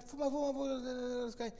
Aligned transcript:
Fuma, 0.00 0.30
fuma, 0.30 0.52
fuma, 0.52 1.50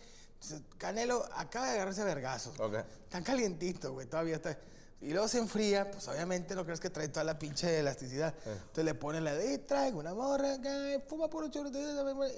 Canelo 0.78 1.24
acaba 1.34 1.66
de 1.68 1.72
agarrarse 1.74 2.02
a 2.02 2.04
vergazos. 2.04 2.58
Ok. 2.60 2.76
Tan 3.08 3.22
calientito, 3.24 3.92
güey, 3.92 4.06
todavía 4.06 4.36
está. 4.36 4.56
Y 5.00 5.10
luego 5.10 5.26
se 5.28 5.38
enfría, 5.38 5.90
pues 5.90 6.06
obviamente 6.08 6.54
no 6.54 6.64
crees 6.64 6.80
que 6.80 6.88
trae 6.90 7.08
toda 7.08 7.24
la 7.24 7.38
pinche 7.38 7.78
elasticidad. 7.80 8.34
Entonces 8.46 8.84
le 8.84 8.94
pone 8.94 9.20
la 9.20 9.34
de, 9.34 9.58
traigo 9.58 9.98
una 10.00 10.14
morra, 10.14 10.54
Sky, 10.56 11.02
fuma 11.08 11.28
puro 11.28 11.48
churro, 11.48 11.70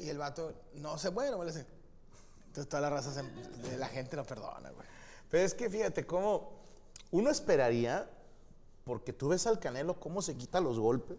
y 0.00 0.08
el 0.08 0.18
vato 0.18 0.52
no 0.74 0.98
se 0.98 1.10
muere, 1.10 1.30
no 1.32 1.44
le 1.44 1.50
hace. 1.50 1.64
Entonces 2.48 2.68
toda 2.68 2.80
la 2.82 2.90
raza, 2.90 3.12
se- 3.12 3.22
de 3.22 3.76
la 3.78 3.88
gente 3.88 4.16
no 4.16 4.24
perdona, 4.24 4.70
güey. 4.70 4.86
Pero 5.30 5.44
es 5.44 5.54
que 5.54 5.68
fíjate 5.70 6.06
cómo 6.06 6.50
uno 7.12 7.30
esperaría, 7.30 8.08
porque 8.84 9.12
tú 9.12 9.28
ves 9.28 9.46
al 9.46 9.58
Canelo 9.60 9.98
cómo 10.00 10.22
se 10.22 10.36
quita 10.36 10.60
los 10.60 10.78
golpes, 10.78 11.18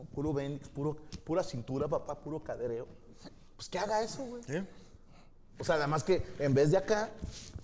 ¿no? 0.00 0.08
puro 0.10 0.32
Bendix, 0.32 0.68
puro, 0.68 0.96
pura 1.24 1.42
cintura, 1.42 1.88
papá, 1.88 2.14
puro 2.18 2.42
cadereo. 2.42 2.86
Pues 3.56 3.68
que 3.68 3.78
haga 3.78 4.02
eso, 4.02 4.24
güey. 4.24 4.42
O 5.58 5.64
sea, 5.64 5.74
además 5.76 6.02
que 6.02 6.26
en 6.38 6.54
vez 6.54 6.70
de 6.70 6.78
acá, 6.78 7.10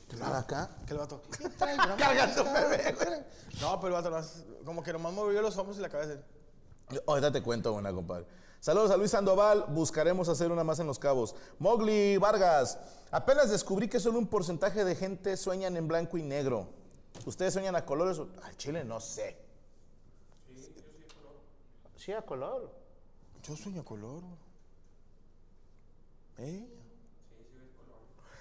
que 0.08 0.16
lo 0.16 0.26
haga 0.26 0.38
acá. 0.40 0.70
Que 0.86 0.92
el 0.92 0.98
vato. 0.98 1.22
"Y 1.40 1.48
traigo 1.50 1.82
una 1.84 1.94
morra, 1.94 1.96
Cargando 2.06 2.42
Sky". 2.44 2.52
bebé, 2.52 2.92
güey. 2.92 3.20
No, 3.60 3.80
pero 3.80 3.96
el 3.98 4.02
vato 4.02 4.28
como 4.64 4.82
que 4.82 4.92
nomás 4.92 5.12
movió 5.14 5.40
los 5.40 5.56
hombros 5.56 5.78
y 5.78 5.80
la 5.80 5.88
cabeza. 5.88 6.20
Ahorita 7.06 7.32
te 7.32 7.42
cuento 7.42 7.72
una, 7.72 7.92
compadre. 7.92 8.26
Saludos 8.60 8.90
a 8.90 8.96
Luis 8.96 9.10
Sandoval. 9.10 9.64
Buscaremos 9.68 10.28
hacer 10.28 10.50
una 10.52 10.64
más 10.64 10.78
en 10.78 10.86
Los 10.86 10.98
Cabos. 10.98 11.34
Mowgli 11.58 12.16
Vargas. 12.18 12.78
Apenas 13.10 13.50
descubrí 13.50 13.88
que 13.88 14.00
solo 14.00 14.18
un 14.18 14.26
porcentaje 14.26 14.84
de 14.84 14.94
gente 14.94 15.36
sueñan 15.36 15.76
en 15.76 15.88
blanco 15.88 16.18
y 16.18 16.22
negro. 16.22 16.68
¿Ustedes 17.24 17.54
sueñan 17.54 17.76
a 17.76 17.84
colores? 17.84 18.20
Al 18.42 18.56
chile 18.56 18.84
no 18.84 19.00
sé. 19.00 19.36
Sí, 22.06 22.12
a 22.12 22.22
color. 22.22 22.70
Yo 23.42 23.56
sueño 23.56 23.84
color. 23.84 24.22
güey. 24.22 24.38
¿Eh? 26.38 26.68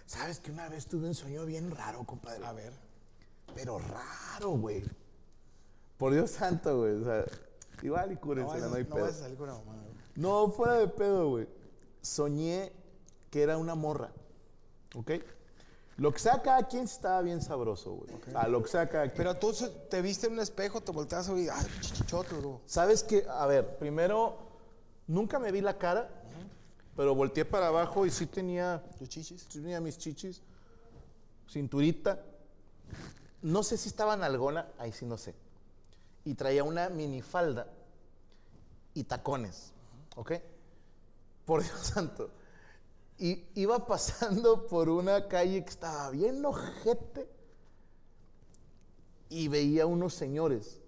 ¿Sabes 0.05 0.39
que 0.39 0.51
una 0.51 0.69
vez 0.69 0.85
tuve 0.85 1.07
un 1.07 1.15
sueño 1.15 1.47
bien 1.47 1.71
raro, 1.71 2.03
compadre? 2.03 2.45
A 2.45 2.53
ver. 2.53 2.73
Pero 3.55 3.79
raro, 3.79 4.51
güey. 4.51 4.83
Por 5.97 6.13
Dios 6.13 6.29
santo, 6.29 6.77
güey. 6.77 6.93
O 6.93 7.03
sea, 7.05 7.25
igual 7.81 8.11
y 8.11 8.17
cúrense, 8.17 8.59
no, 8.59 8.75
hay 8.75 8.83
no 8.83 8.89
pedo. 8.89 9.01
vayas 9.01 9.17
a 9.17 9.21
salir 9.21 9.37
con 9.37 9.47
la 9.47 9.55
mamá. 9.55 9.81
güey. 9.81 9.95
No, 10.15 10.51
fuera 10.51 10.73
de 10.73 10.87
pedo, 10.87 11.29
güey. 11.29 11.47
Soñé 12.01 12.71
que 13.31 13.41
era 13.41 13.57
una 13.57 13.73
morra. 13.73 14.11
¿Ok? 14.93 15.09
Lo 15.97 16.11
que 16.11 16.19
sea 16.19 16.41
cada 16.41 16.63
quien 16.67 16.83
estaba 16.83 17.21
bien 17.21 17.41
sabroso, 17.41 17.93
güey. 17.93 18.09
O 18.27 18.31
sea, 18.31 18.47
lo 18.49 18.61
que 18.61 18.67
sea 18.69 18.89
cada 18.89 19.05
quien. 19.05 19.15
Pero 19.15 19.35
tú 19.35 19.53
te 19.89 20.01
viste 20.01 20.27
en 20.27 20.33
un 20.33 20.39
espejo, 20.39 20.81
te 20.81 20.91
volteas 20.91 21.29
y 21.29 21.47
ay, 21.47 21.65
chichichote, 21.79 22.35
bro. 22.35 22.61
¿Sabes 22.65 23.01
qué? 23.03 23.25
A 23.29 23.45
ver, 23.45 23.77
primero, 23.77 24.37
nunca 25.07 25.39
me 25.39 25.51
vi 25.53 25.61
la 25.61 25.77
cara, 25.77 26.09
pero 26.97 27.15
volteé 27.15 27.45
para 27.45 27.67
abajo 27.67 28.05
y 28.05 28.11
sí 28.11 28.25
tenía, 28.25 28.83
Tus 28.99 29.07
chichis. 29.07 29.45
sí 29.47 29.61
tenía 29.61 29.79
mis 29.79 29.97
chichis, 29.97 30.41
cinturita. 31.49 32.19
No 33.41 33.63
sé 33.63 33.77
si 33.77 33.87
estaba 33.87 34.17
nalgona, 34.17 34.67
ahí 34.77 34.91
sí 34.91 35.05
no 35.05 35.17
sé. 35.17 35.33
Y 36.25 36.33
traía 36.33 36.63
una 36.63 36.89
minifalda 36.89 37.67
y 38.93 39.03
tacones, 39.05 39.71
¿ok? 40.15 40.33
Por 41.45 41.63
Dios 41.63 41.79
santo. 41.79 42.31
Y 43.17 43.45
iba 43.55 43.85
pasando 43.85 44.67
por 44.67 44.89
una 44.89 45.27
calle 45.27 45.63
que 45.63 45.69
estaba 45.69 46.09
bien 46.09 46.45
ojete 46.45 47.29
y 49.29 49.47
veía 49.47 49.85
unos 49.85 50.13
señores. 50.13 50.81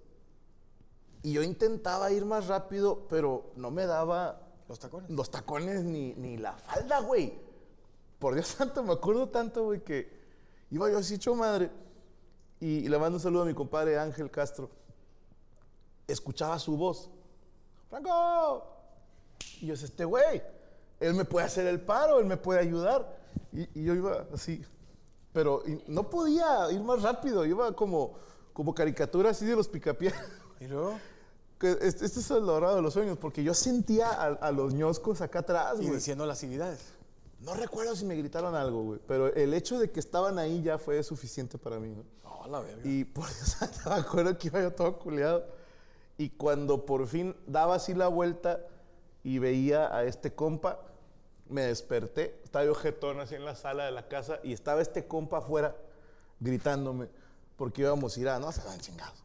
Y 1.23 1.33
yo 1.33 1.43
intentaba 1.43 2.11
ir 2.11 2.25
más 2.25 2.47
rápido, 2.47 3.07
pero 3.09 3.51
no 3.55 3.71
me 3.71 3.85
daba 3.85 4.41
Los 4.67 4.79
tacones. 4.79 5.09
los 5.09 5.31
tacones 5.31 5.83
ni, 5.83 6.13
ni 6.15 6.37
la 6.37 6.53
falda, 6.57 6.99
güey. 6.99 7.33
Por 8.19 8.33
Dios 8.35 8.47
santo, 8.57 8.83
me 8.83 8.93
acuerdo 8.93 9.29
tanto, 9.29 9.65
güey, 9.65 9.83
que 9.83 10.09
iba 10.71 10.89
yo 10.89 10.97
así 10.97 11.15
hecho 11.15 11.35
madre. 11.35 11.71
Y, 12.59 12.79
y 12.79 12.89
le 12.89 12.97
mando 12.97 13.17
un 13.17 13.21
saludo 13.21 13.43
a 13.43 13.45
mi 13.45 13.53
compadre 13.53 13.97
Ángel 13.97 14.31
Castro. 14.31 14.69
Escuchaba 16.07 16.57
su 16.59 16.75
voz. 16.77 17.09
¡Franco! 17.89 18.73
Y 19.61 19.67
yo 19.67 19.73
decía, 19.73 19.87
este 19.87 20.05
güey, 20.05 20.41
él 20.99 21.13
me 21.13 21.25
puede 21.25 21.45
hacer 21.45 21.67
el 21.67 21.81
paro, 21.81 22.19
él 22.19 22.25
me 22.25 22.37
puede 22.37 22.59
ayudar. 22.59 23.17
Y, 23.53 23.79
y 23.79 23.83
yo 23.83 23.93
iba 23.95 24.25
así. 24.33 24.63
Pero 25.33 25.63
no 25.87 26.09
podía 26.09 26.71
ir 26.71 26.81
más 26.81 27.01
rápido, 27.01 27.45
iba 27.45 27.71
como, 27.75 28.15
como 28.53 28.73
caricatura 28.73 29.29
así 29.31 29.45
de 29.45 29.55
los 29.55 29.67
picapiés. 29.67 30.13
¿Y 30.59 30.67
luego? 30.67 30.97
Que 31.59 31.71
este, 31.81 32.05
este 32.05 32.19
es 32.19 32.29
el 32.29 32.45
dorado 32.45 32.75
de 32.75 32.83
los 32.83 32.93
sueños, 32.93 33.17
porque 33.17 33.43
yo 33.43 33.55
sentía 33.55 34.09
a, 34.09 34.25
a 34.27 34.51
los 34.51 34.75
ñoscos 34.75 35.21
acá 35.21 35.39
atrás, 35.39 35.73
Y 35.79 35.85
güey. 35.85 35.95
diciendo 35.95 36.23
las 36.27 36.39
civilidades. 36.39 36.81
No 37.39 37.55
recuerdo 37.55 37.95
si 37.95 38.05
me 38.05 38.15
gritaron 38.15 38.53
algo, 38.53 38.83
güey, 38.83 38.99
pero 39.07 39.33
el 39.33 39.55
hecho 39.55 39.79
de 39.79 39.89
que 39.89 39.99
estaban 39.99 40.37
ahí 40.37 40.61
ya 40.61 40.77
fue 40.77 41.01
suficiente 41.01 41.57
para 41.57 41.79
mí, 41.79 41.95
¿no? 41.95 42.03
No, 42.23 42.47
la 42.51 42.59
verga. 42.59 42.81
Y 42.83 43.03
por 43.05 43.27
eso 43.27 43.65
me 43.89 43.95
acuerdo 43.95 44.37
que 44.37 44.49
iba 44.49 44.61
yo 44.61 44.71
todo 44.71 44.99
culeado. 44.99 45.47
Y 46.19 46.29
cuando 46.29 46.85
por 46.85 47.07
fin 47.07 47.35
daba 47.47 47.73
así 47.73 47.95
la 47.95 48.07
vuelta 48.07 48.59
y 49.27 49.39
veía 49.39 49.93
a 49.93 50.05
este 50.05 50.33
compa, 50.33 50.79
me 51.49 51.63
desperté. 51.63 52.39
Estaba 52.45 52.63
yo 52.63 52.73
jetón 52.73 53.19
así 53.19 53.35
en 53.35 53.43
la 53.43 53.55
sala 53.55 53.83
de 53.83 53.91
la 53.91 54.07
casa 54.07 54.39
y 54.41 54.53
estaba 54.53 54.81
este 54.81 55.05
compa 55.05 55.39
afuera 55.39 55.75
gritándome 56.39 57.09
porque 57.57 57.81
íbamos 57.81 58.15
a 58.15 58.19
ir 58.21 58.29
a, 58.29 58.39
no 58.39 58.49
se 58.53 58.63
van 58.65 58.79
chingados. 58.79 59.21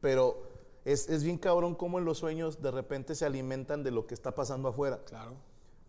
Pero 0.00 0.44
es, 0.86 1.10
es 1.10 1.24
bien 1.24 1.36
cabrón 1.36 1.74
cómo 1.74 1.98
en 1.98 2.06
los 2.06 2.16
sueños 2.16 2.62
de 2.62 2.70
repente 2.70 3.14
se 3.14 3.26
alimentan 3.26 3.82
de 3.82 3.90
lo 3.90 4.06
que 4.06 4.14
está 4.14 4.34
pasando 4.34 4.70
afuera. 4.70 5.00
Claro. 5.04 5.34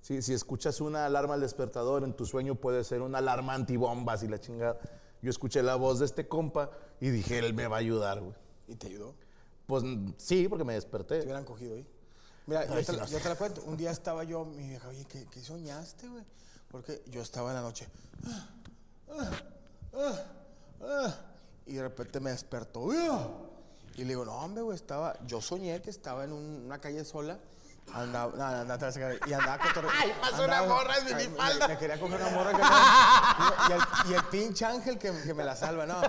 Sí, 0.02 0.22
si 0.22 0.34
escuchas 0.34 0.82
una 0.82 1.06
alarma 1.06 1.36
al 1.36 1.40
despertador, 1.42 2.04
en 2.04 2.12
tu 2.12 2.26
sueño 2.26 2.56
puede 2.56 2.84
ser 2.84 3.02
una 3.02 3.20
alarma 3.20 3.54
antibombas 3.54 4.22
y 4.24 4.28
la 4.28 4.38
chingada. 4.38 4.78
Yo 5.22 5.30
escuché 5.30 5.64
la 5.64 5.76
voz 5.76 6.00
de 6.00 6.06
este 6.08 6.28
compa 6.28 6.72
y 7.00 7.10
dije, 7.10 7.40
él 7.40 7.54
me 7.54 7.68
va 7.68 7.78
a 7.78 7.80
ayudar, 7.80 8.20
güey. 8.20 8.36
¿Y 8.68 8.76
te 8.76 8.88
ayudó? 8.88 9.16
Pues 9.66 9.82
mm, 9.84 10.10
sí, 10.18 10.50
porque 10.50 10.66
me 10.66 10.74
Te 10.74 10.76
desperté. 10.76 11.22
hubieran 11.22 11.46
cogido 11.46 11.76
ahí. 11.76 11.88
Mira, 12.48 12.66
yo 12.66 12.86
te, 12.86 12.92
la- 12.94 13.00
no 13.04 13.06
yo 13.08 13.18
sé. 13.18 13.24
te 13.24 13.30
la 13.30 13.36
cuento. 13.36 13.62
Un 13.64 13.78
día 13.78 13.92
estaba 13.92 14.24
yo, 14.24 14.46
mi 14.46 14.68
vieja, 14.70 14.88
oye, 14.88 15.06
¿qué, 15.06 15.26
qué 15.32 15.42
soñaste, 15.42 16.08
güey? 16.08 16.24
Porque 16.70 17.02
yo 17.08 17.22
estaba 17.22 17.50
en 17.50 17.56
la 17.56 17.62
noche. 17.62 17.88
"Ah, 18.28 18.48
ah, 19.12 19.32
ah, 19.94 20.24
ah", 20.82 21.16
y 21.66 21.74
de 21.76 21.82
repente 21.82 22.20
me 22.20 22.32
despertó. 22.32 22.92
Y 23.96 24.00
le 24.00 24.06
digo, 24.10 24.26
no, 24.26 24.34
hombre, 24.34 24.62
güey, 24.62 24.76
estaba. 24.76 25.16
Yo 25.26 25.42
soñé 25.42 25.82
que 25.82 25.90
estaba 25.90 26.24
en 26.26 26.34
un- 26.34 26.64
una 26.66 26.80
calle 26.80 27.04
sola 27.06 27.40
Andaba, 27.94 28.34
no, 28.36 28.50
no, 28.52 28.66
no, 28.66 28.78
te 28.80 28.86
vas 28.86 28.98
a 28.98 29.00
caer. 29.00 29.20
Y 29.28 29.34
andaba 29.34 29.60
cotorre. 29.64 29.88
Ay, 29.96 30.12
pasó 30.20 30.44
una 30.44 30.64
morra 30.64 30.98
en 30.98 31.06
ay, 31.16 31.28
minifalda. 31.28 31.68
Me, 31.68 31.74
me 31.76 31.80
quería 31.80 32.00
coger 32.00 32.20
una 32.20 32.30
morra 32.32 32.52
que 32.52 33.70
y, 33.70 33.72
el, 33.76 34.12
y 34.12 34.14
el 34.16 34.24
pinche 34.24 34.66
ángel 34.66 34.98
que, 34.98 35.12
que 35.22 35.34
me 35.36 35.44
la 35.44 35.56
salva, 35.56 35.86
no. 35.86 36.02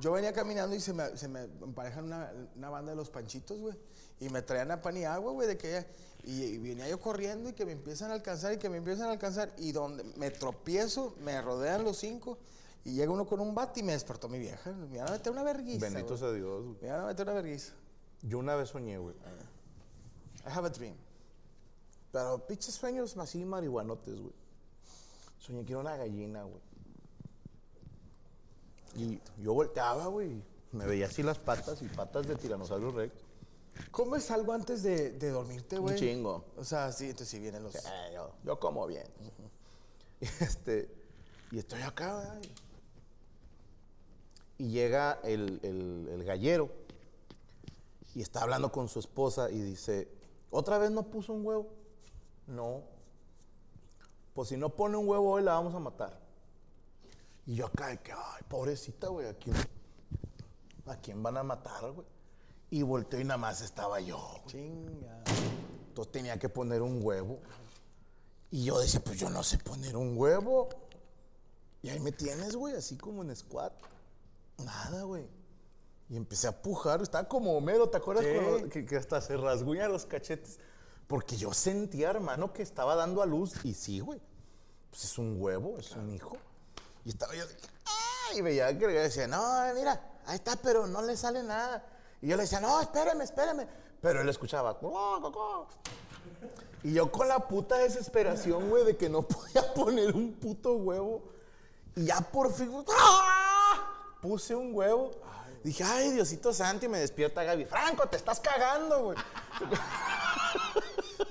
Yo 0.00 0.12
venía 0.12 0.32
caminando 0.32 0.76
y 0.76 0.80
se 0.80 0.92
me, 0.92 1.16
se 1.16 1.28
me 1.28 1.42
emparejan 1.42 2.04
una, 2.04 2.32
una 2.56 2.70
banda 2.70 2.92
de 2.92 2.96
los 2.96 3.10
panchitos, 3.10 3.58
güey. 3.58 3.76
Y 4.20 4.28
me 4.28 4.42
traían 4.42 4.70
a 4.70 4.80
pan 4.80 4.96
y 4.96 5.04
agua, 5.04 5.32
güey, 5.32 5.48
de 5.48 5.56
que 5.56 5.86
y, 6.24 6.42
y 6.42 6.58
venía 6.58 6.88
yo 6.88 7.00
corriendo 7.00 7.48
y 7.48 7.52
que 7.52 7.64
me 7.64 7.72
empiezan 7.72 8.10
a 8.10 8.14
alcanzar 8.14 8.52
y 8.52 8.58
que 8.58 8.68
me 8.68 8.78
empiezan 8.78 9.08
a 9.08 9.12
alcanzar. 9.12 9.52
Y 9.58 9.72
donde 9.72 10.04
me 10.16 10.30
tropiezo, 10.30 11.14
me 11.20 11.40
rodean 11.40 11.84
los 11.84 11.98
cinco. 11.98 12.38
Y 12.84 12.94
llega 12.94 13.10
uno 13.12 13.26
con 13.26 13.40
un 13.40 13.54
bate 13.54 13.80
y 13.80 13.82
me 13.82 13.92
despertó 13.92 14.28
mi 14.28 14.38
vieja. 14.38 14.72
Me 14.72 14.96
iban 14.96 15.08
a 15.08 15.12
meter 15.12 15.32
una 15.32 15.42
verguiza. 15.42 15.86
Bendito 15.86 16.16
sea 16.16 16.32
Dios, 16.32 16.64
güey. 16.64 16.76
Me 16.80 16.88
iban 16.88 17.00
a 17.00 17.06
meter 17.06 17.26
una 17.26 17.34
verguiza. 17.34 17.72
Yo 18.22 18.38
una 18.38 18.56
vez 18.56 18.70
soñé, 18.70 18.98
güey. 18.98 19.14
I 20.46 20.50
have 20.50 20.66
a 20.66 20.70
dream. 20.70 20.94
Pero 22.12 22.46
pinches 22.46 22.74
sueños 22.74 23.16
así 23.16 23.44
marihuanotes, 23.44 24.18
güey. 24.18 24.32
Soñé 25.38 25.64
que 25.64 25.72
era 25.72 25.80
una 25.80 25.96
gallina, 25.96 26.42
güey. 26.44 26.60
Y 28.96 29.20
yo 29.42 29.52
volteaba, 29.54 30.06
güey. 30.06 30.42
Me 30.72 30.86
veía 30.86 31.06
así 31.06 31.22
las 31.22 31.38
patas 31.38 31.80
y 31.82 31.86
patas 31.88 32.26
de 32.26 32.36
tiranosaurio 32.36 32.90
rex. 32.92 33.14
¿Comes 33.90 34.30
algo 34.30 34.52
antes 34.52 34.82
de, 34.82 35.12
de 35.12 35.30
dormirte, 35.30 35.76
Un 35.76 35.82
güey? 35.82 35.96
chingo. 35.96 36.44
O 36.56 36.64
sea, 36.64 36.90
sí, 36.92 37.04
entonces 37.06 37.28
sí 37.28 37.38
vienen 37.38 37.62
los... 37.62 37.74
Eh, 37.76 37.80
yo, 38.14 38.30
yo 38.44 38.58
como 38.60 38.86
bien. 38.86 39.06
Este, 40.20 40.90
y 41.52 41.58
estoy 41.58 41.80
acá, 41.82 42.16
¿verdad? 42.16 42.40
Y 44.58 44.68
llega 44.70 45.20
el, 45.22 45.60
el- 45.62 46.08
el 46.12 46.24
gallero 46.24 46.68
y 48.14 48.20
está 48.22 48.42
hablando 48.42 48.72
con 48.72 48.88
su 48.88 48.98
esposa 48.98 49.48
y 49.50 49.60
dice, 49.60 50.08
¿otra 50.50 50.78
vez 50.78 50.90
no 50.90 51.04
puso 51.04 51.32
un 51.32 51.46
huevo? 51.46 51.68
No. 52.48 52.82
Pues 54.34 54.48
si 54.48 54.56
no 54.56 54.70
pone 54.70 54.96
un 54.96 55.08
huevo 55.08 55.30
hoy 55.30 55.42
la 55.44 55.52
vamos 55.52 55.74
a 55.74 55.78
matar. 55.78 56.18
Y 57.48 57.54
yo 57.54 57.64
acá 57.66 57.86
de 57.88 57.98
que, 57.98 58.12
ay, 58.12 58.42
pobrecita, 58.46 59.08
güey, 59.08 59.26
¿a 59.26 59.32
quién, 59.32 59.56
¿a 60.84 60.96
quién 60.96 61.22
van 61.22 61.38
a 61.38 61.42
matar, 61.42 61.92
güey? 61.92 62.06
Y 62.68 62.82
volteo 62.82 63.18
y 63.20 63.24
nada 63.24 63.38
más 63.38 63.62
estaba 63.62 64.00
yo, 64.00 64.18
güey. 64.18 64.44
Chinga. 64.48 65.22
Entonces 65.88 66.12
tenía 66.12 66.38
que 66.38 66.50
poner 66.50 66.82
un 66.82 67.00
huevo. 67.02 67.40
Y 68.50 68.64
yo 68.64 68.78
decía, 68.78 69.00
pues 69.02 69.18
yo 69.18 69.30
no 69.30 69.42
sé 69.42 69.56
poner 69.56 69.96
un 69.96 70.12
huevo. 70.18 70.68
Y 71.80 71.88
ahí 71.88 72.00
me 72.00 72.12
tienes, 72.12 72.54
güey, 72.54 72.74
así 72.74 72.98
como 72.98 73.22
en 73.22 73.34
squat. 73.34 73.72
Nada, 74.58 75.04
güey. 75.04 75.26
Y 76.10 76.16
empecé 76.18 76.48
a 76.48 76.62
pujar. 76.62 77.00
Estaba 77.00 77.26
como 77.26 77.56
Homero, 77.56 77.88
¿te 77.88 77.96
acuerdas? 77.96 78.26
Cuando- 78.26 78.68
que, 78.68 78.84
que 78.84 78.96
hasta 78.96 79.22
se 79.22 79.38
rasguña 79.38 79.88
los 79.88 80.04
cachetes. 80.04 80.58
Porque 81.06 81.38
yo 81.38 81.54
sentía, 81.54 82.10
hermano, 82.10 82.52
que 82.52 82.62
estaba 82.62 82.94
dando 82.94 83.22
a 83.22 83.26
luz. 83.26 83.64
Y 83.64 83.72
sí, 83.72 84.00
güey. 84.00 84.20
Pues 84.90 85.04
es 85.04 85.16
un 85.16 85.40
huevo, 85.40 85.78
es 85.78 85.92
un 85.96 86.10
hijo. 86.10 86.36
Y 87.04 87.10
estaba 87.10 87.34
yo, 87.34 87.44
¡ah! 87.86 88.34
Y 88.34 88.40
veía 88.40 88.76
que 88.78 88.86
le 88.86 88.92
decía, 88.94 89.26
no, 89.26 89.74
mira, 89.74 90.00
ahí 90.26 90.36
está, 90.36 90.56
pero 90.56 90.86
no 90.86 91.02
le 91.02 91.16
sale 91.16 91.42
nada. 91.42 91.84
Y 92.20 92.28
yo 92.28 92.36
le 92.36 92.42
decía, 92.42 92.60
no, 92.60 92.80
espérame, 92.80 93.22
espérame. 93.22 93.66
Pero 94.00 94.20
él 94.20 94.28
escuchaba, 94.28 94.74
"Cuac, 94.78 95.20
cuac, 95.20 95.32
cuac". 95.32 95.68
Y 96.84 96.92
yo 96.92 97.10
con 97.10 97.28
la 97.28 97.40
puta 97.40 97.76
desesperación, 97.78 98.68
güey, 98.70 98.84
de 98.84 98.96
que 98.96 99.08
no 99.08 99.22
podía 99.28 99.72
poner 99.74 100.14
un 100.14 100.34
puto 100.34 100.74
huevo. 100.74 101.22
Y 101.96 102.06
ya 102.06 102.20
por 102.20 102.52
fin, 102.52 102.84
¡ah! 102.96 104.16
puse 104.20 104.54
un 104.54 104.74
huevo. 104.74 105.10
Dije, 105.64 105.82
ay, 105.82 106.12
Diosito 106.12 106.52
Santo, 106.52 106.86
y 106.86 106.88
me 106.88 106.98
despierta 106.98 107.42
Gaby. 107.42 107.64
Franco, 107.64 108.08
te 108.08 108.16
estás 108.16 108.38
cagando, 108.40 109.02
güey. 109.04 109.18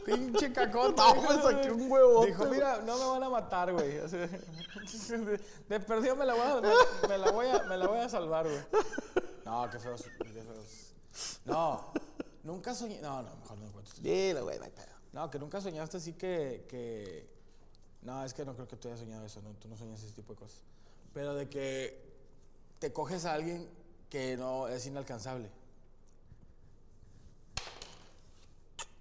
Pinche 0.05 0.51
cacón. 0.51 0.95
No, 0.95 1.21
me 1.21 1.41
saqué 1.41 1.71
un 1.71 1.91
huevote, 1.91 2.27
Dijo, 2.27 2.45
mira, 2.45 2.81
no 2.85 2.97
me 2.97 3.05
van 3.05 3.23
a 3.23 3.29
matar, 3.29 3.73
güey. 3.73 3.99
Así 3.99 4.17
de, 5.09 5.17
de, 5.17 5.41
de 5.69 5.79
perdido 5.79 6.15
me 6.15 6.25
la 6.25 6.33
voy 6.33 6.43
a, 6.43 6.61
me, 6.61 7.07
me 7.07 7.17
la 7.17 7.31
voy 7.31 7.47
a, 7.47 7.63
me 7.63 7.77
la 7.77 7.87
voy 7.87 7.99
a 7.99 8.09
salvar, 8.09 8.47
güey. 8.47 8.61
No, 9.45 9.69
qué 9.69 9.79
feos, 9.79 10.03
qué 10.03 10.29
feos. 10.29 10.93
No, 11.45 11.91
nunca 12.43 12.73
soñé. 12.73 13.01
No, 13.01 13.21
no, 13.21 13.35
mejor 13.37 13.57
no 13.57 13.71
cuento. 13.71 13.91
Dilo, 14.01 14.43
güey, 14.43 14.57
no 14.57 14.65
hay 14.65 14.71
pedo. 14.71 14.95
No, 15.13 15.29
que 15.29 15.39
nunca 15.39 15.61
soñaste 15.61 15.97
así 15.97 16.13
que, 16.13 16.65
que... 16.69 17.27
No, 18.01 18.23
es 18.23 18.33
que 18.33 18.45
no 18.45 18.53
creo 18.53 18.67
que 18.67 18.75
tú 18.75 18.87
hayas 18.87 18.99
soñado 18.99 19.25
eso, 19.25 19.41
no, 19.41 19.49
tú 19.55 19.67
no 19.67 19.75
soñas 19.75 20.03
ese 20.03 20.13
tipo 20.13 20.33
de 20.33 20.39
cosas. 20.39 20.61
Pero 21.13 21.33
de 21.33 21.49
que 21.49 22.07
te 22.79 22.93
coges 22.93 23.25
a 23.25 23.33
alguien 23.33 23.67
que 24.09 24.37
no 24.37 24.67
es 24.67 24.85
inalcanzable. 24.85 25.49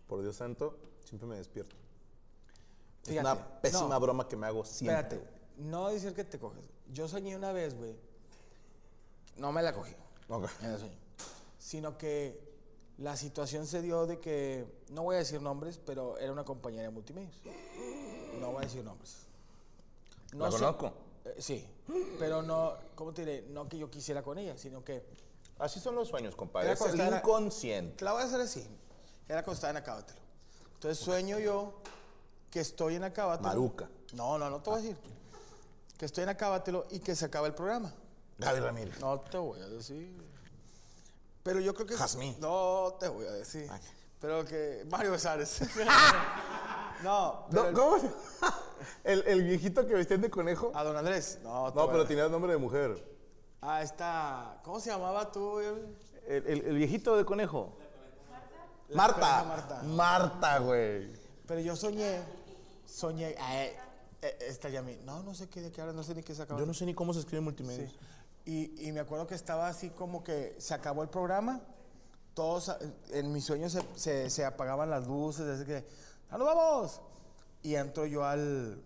Por 0.07 0.23
Dios 0.23 0.37
santo, 0.37 0.77
siempre 1.05 1.27
me 1.29 1.37
despierto. 1.37 1.75
es 3.03 3.09
Fíjate, 3.11 3.27
una 3.29 3.61
pésima 3.61 3.89
no. 3.89 4.01
broma 4.01 4.29
que 4.29 4.37
me 4.37 4.47
hago 4.47 4.65
siempre. 4.65 5.01
Espérate, 5.01 5.29
no 5.59 5.89
decir 5.89 6.15
que 6.15 6.25
te 6.25 6.39
coges. 6.39 6.65
Yo 6.93 7.09
soñé 7.09 7.35
una 7.37 7.53
vez, 7.53 7.77
güey. 7.77 7.97
No 9.37 9.53
me 9.53 9.63
la 9.63 9.73
cogí. 9.73 9.95
Ok. 10.29 10.49
En 10.63 10.71
el 10.73 10.79
sueño. 10.79 10.95
Sino 11.59 11.99
que 11.99 12.41
la 12.99 13.17
situación 13.17 13.67
se 13.67 13.83
dio 13.83 14.07
de 14.07 14.21
que, 14.21 14.65
no 14.91 15.03
voy 15.03 15.17
a 15.17 15.19
decir 15.19 15.43
nombres, 15.43 15.79
pero 15.85 16.17
era 16.19 16.33
una 16.33 16.45
compañera 16.45 16.85
de 16.85 16.91
multimedios. 16.91 17.35
No 18.41 18.53
voy 18.53 18.59
a 18.63 18.67
decir 18.67 18.85
nombres. 18.85 19.17
¿La 20.33 20.51
sé- 20.51 20.59
conozco? 20.59 20.93
eh, 21.25 21.35
sí, 21.39 21.67
pero 22.19 22.43
no, 22.43 22.75
¿cómo 22.95 23.13
te 23.13 23.25
diré? 23.25 23.43
No 23.49 23.69
que 23.69 23.79
yo 23.79 23.91
quisiera 23.91 24.23
con 24.23 24.39
ella, 24.39 24.57
sino 24.59 24.85
que 24.85 25.05
Así 25.59 25.81
son 25.81 25.95
los 25.95 26.09
sueños, 26.09 26.37
compadre. 26.37 26.73
Es 26.73 26.81
el 26.83 27.01
inconsciente. 27.01 27.97
te 27.97 28.05
la 28.05 28.13
voy 28.13 28.23
a 28.23 28.27
hacer 28.27 28.41
así. 28.43 28.67
Era 29.29 29.43
cuando 29.43 29.55
estaba 29.55 29.71
en 29.73 29.77
Acábatelo. 29.79 30.21
Entonces 30.75 31.05
sueño 31.05 31.39
yo 31.39 31.75
que 32.51 32.61
estoy 32.61 32.95
en 32.97 33.05
Acábatelo. 33.05 33.49
Maruca. 33.49 33.89
No, 34.13 34.39
no, 34.39 34.49
no 34.51 34.61
te 34.61 34.71
voy 34.71 34.79
a 34.79 34.83
decir. 34.83 34.97
Que 35.99 36.05
estoy 36.07 36.25
en 36.25 36.29
Acábatelo 36.31 36.87
y 36.91 37.01
que 37.01 37.15
se 37.17 37.25
acaba 37.25 37.47
el 37.47 37.55
programa. 37.55 37.93
Gaby 38.39 38.61
Ramírez. 38.61 39.01
No 39.01 39.19
te 39.21 39.39
voy 39.39 39.61
a 39.61 39.67
decir. 39.69 40.15
Pero 41.43 41.61
yo 41.61 41.75
creo 41.75 41.87
que. 41.87 41.97
Jazmín. 41.97 42.37
No 42.41 42.97
te 43.01 43.09
voy 43.09 43.27
a 43.27 43.33
decir. 43.33 43.71
Ok. 43.71 43.81
Pero 44.21 44.45
que. 44.45 44.85
Mario 44.91 45.13
Besares. 45.13 45.61
no, 47.03 47.47
pero 47.51 47.73
No, 47.73 47.97
el- 47.97 48.03
¿El, 49.05 49.23
el 49.27 49.43
viejito 49.45 49.87
que 49.87 49.95
vestían 49.95 50.21
de 50.21 50.31
conejo? 50.31 50.71
A 50.75 50.85
don 50.85 50.97
Andrés. 50.97 51.39
No, 51.43 51.71
No, 51.71 51.89
pero 51.89 52.07
tenía 52.07 52.29
nombre 52.29 52.53
de 52.53 52.59
mujer. 52.59 53.17
Ah, 53.63 53.83
está. 53.83 54.61
¿Cómo 54.65 54.79
se 54.81 54.91
llamaba 54.91 55.31
tú? 55.33 55.59
El, 55.61 55.97
el- 56.47 56.67
el 56.67 56.77
viejito 56.77 57.17
de 57.17 57.25
conejo. 57.25 57.77
La 58.89 58.97
Marta. 58.97 59.45
Marta. 59.45 59.83
Marta, 59.83 60.59
güey. 60.59 61.11
Pero 61.47 61.61
yo 61.61 61.75
soñé. 61.77 62.21
Soñé. 62.87 63.31
eh, 63.31 63.77
eh, 64.23 64.39
esta. 64.49 64.69
No, 65.05 65.23
no 65.23 65.35
sé 65.35 65.49
qué 65.49 65.61
de 65.61 65.73
qué 65.73 65.81
habla, 65.81 65.93
no 65.93 66.03
sé 66.03 66.15
ni 66.15 66.23
qué 66.23 66.35
se 66.35 66.43
acaba. 66.43 66.61
Yo 66.61 66.67
no 66.67 66.75
sé 66.75 66.85
ni 66.87 66.95
cómo 66.95 67.13
se 67.13 67.21
escribe 67.21 67.41
multimedia. 67.41 67.89
Sí. 67.89 67.97
Y, 68.79 68.89
y 68.89 68.93
me 68.93 69.01
acuerdo 69.01 69.27
que 69.27 69.35
estaba 69.35 69.67
así 69.69 69.91
como 69.91 70.23
que 70.23 70.55
se 70.59 70.73
acabó 70.73 71.03
el 71.03 71.09
programa, 71.09 71.61
todos, 72.33 72.69
a- 72.69 72.79
en 73.11 73.33
mis 73.33 73.45
sueños 73.45 73.73
se, 73.73 73.83
se- 73.97 74.31
se 74.31 74.45
apagaban 74.45 74.89
las 74.89 75.07
luces, 75.09 75.47
así 75.49 75.65
que, 75.65 75.85
¡ya 76.31 76.39
nos 76.39 76.47
vamos! 76.47 77.01
Y 77.65 77.75
entro 77.75 78.07
yo 78.07 78.25
al, 78.25 78.81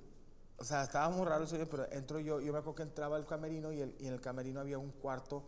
o 0.57 0.65
sea, 0.65 0.83
estaba 0.85 1.11
muy 1.11 1.27
raro 1.27 1.43
el 1.43 1.49
sueño, 1.49 1.67
pero 1.71 1.85
entro 1.93 2.19
yo, 2.21 2.41
yo 2.41 2.53
me 2.55 2.59
acuerdo 2.61 2.77
que 2.77 2.83
entraba 2.85 3.17
al 3.17 3.27
camerino 3.27 3.71
y, 3.71 3.83
el- 3.83 3.95
y 4.01 4.07
en 4.07 4.15
el 4.15 4.21
camerino 4.23 4.61
había 4.61 4.79
un 4.79 4.93
cuarto 4.93 5.43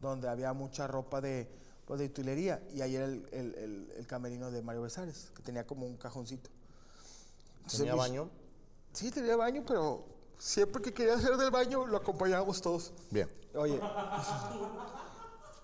donde 0.00 0.28
había 0.30 0.54
mucha 0.54 0.86
ropa 0.86 1.20
de, 1.20 1.46
pues, 1.88 1.98
de 2.00 2.06
utilería, 2.06 2.62
y 2.74 2.82
ahí 2.82 2.94
era 2.96 3.06
el, 3.06 3.26
el- 3.32 3.54
el- 3.54 3.92
el 3.96 4.06
camerino 4.06 4.50
de 4.50 4.60
Mario 4.62 4.82
Besares, 4.82 5.30
que 5.34 5.42
tenía 5.42 5.66
como 5.66 5.86
un 5.86 5.96
cajoncito. 5.96 6.50
Entonces, 7.56 7.78
¿Tenía 7.80 7.94
mis- 7.94 7.98
baño? 8.02 8.30
Sí, 8.92 9.10
tenía 9.10 9.36
baño, 9.36 9.64
pero 9.66 10.04
siempre 10.38 10.82
que 10.82 10.92
quería 10.92 11.14
hacer 11.14 11.36
del 11.38 11.50
baño 11.50 11.86
lo 11.86 11.96
acompañábamos 11.96 12.60
todos. 12.60 12.92
Bien. 13.10 13.26
Oye, 13.54 13.80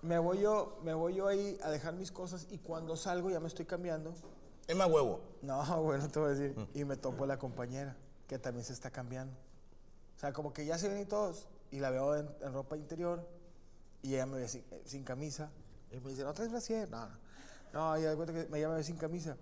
me 0.01 0.17
voy 0.19 0.39
yo, 0.39 0.79
me 0.83 0.93
voy 0.93 1.13
yo 1.15 1.27
ahí 1.27 1.57
a 1.63 1.69
dejar 1.69 1.93
mis 1.93 2.11
cosas 2.11 2.47
y 2.49 2.57
cuando 2.57 2.95
salgo 2.97 3.29
ya 3.29 3.39
me 3.39 3.47
estoy 3.47 3.65
cambiando. 3.65 4.13
Es 4.67 4.75
más 4.75 4.89
huevo. 4.89 5.21
No, 5.43 5.63
bueno, 5.83 6.07
te 6.09 6.19
voy 6.19 6.29
a 6.31 6.33
decir. 6.33 6.55
Y 6.73 6.85
me 6.85 6.97
topo 6.97 7.25
la 7.25 7.37
compañera, 7.37 7.95
que 8.27 8.39
también 8.39 8.65
se 8.65 8.73
está 8.73 8.89
cambiando. 8.91 9.33
O 10.15 10.19
sea, 10.19 10.33
como 10.33 10.53
que 10.53 10.65
ya 10.65 10.77
se 10.77 10.89
ven 10.89 11.07
todos 11.07 11.47
y 11.71 11.79
la 11.79 11.89
veo 11.91 12.15
en, 12.15 12.27
en 12.41 12.51
ropa 12.53 12.77
interior 12.77 13.27
y 14.01 14.15
ella 14.15 14.25
me 14.25 14.37
ve 14.37 14.47
sin, 14.47 14.63
eh, 14.71 14.81
sin 14.85 15.03
camisa. 15.03 15.51
Y 15.91 15.99
me 15.99 16.09
dice, 16.11 16.23
¿no 16.23 16.33
traes 16.33 16.51
brasier? 16.51 16.89
No, 16.89 17.07
no. 17.07 17.25
No, 17.73 17.97
ya 17.97 18.11
de 18.11 18.15
cuenta 18.15 18.33
que 18.33 18.47
me 18.47 18.59
llama 18.59 18.81
sin 18.83 18.95
camisa. 18.95 19.35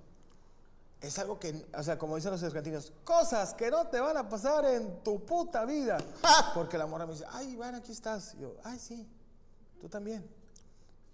Es 0.99 1.19
algo 1.19 1.37
que, 1.37 1.65
o 1.77 1.83
sea, 1.83 1.97
como 1.97 2.15
dicen 2.15 2.31
los 2.31 2.41
argentinos, 2.43 2.93
cosas 3.03 3.53
que 3.53 3.69
no 3.69 3.87
te 3.87 3.99
van 3.99 4.17
a 4.17 4.27
pasar 4.27 4.65
en 4.65 5.03
tu 5.03 5.23
puta 5.23 5.65
vida. 5.65 5.97
Porque 6.55 6.77
la 6.77 6.87
morra 6.87 7.05
me 7.05 7.13
dice, 7.13 7.25
ay, 7.29 7.51
Iván, 7.51 7.75
aquí 7.75 7.91
estás. 7.91 8.33
Y 8.35 8.39
yo, 8.39 8.55
ay, 8.63 8.79
sí, 8.79 9.07
tú 9.79 9.89
también. 9.89 10.27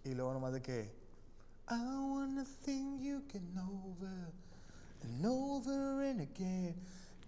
Y 0.04 0.14
luego 0.14 0.34
nomás 0.34 0.54
de 0.54 0.62
que, 0.62 0.94
I 1.70 1.76
wanna 1.76 2.46
think 2.64 3.02
you 3.02 3.22
can 3.32 3.58
over 3.58 4.32
and 5.04 5.26
over 5.26 6.04
and 6.04 6.22
again. 6.22 6.76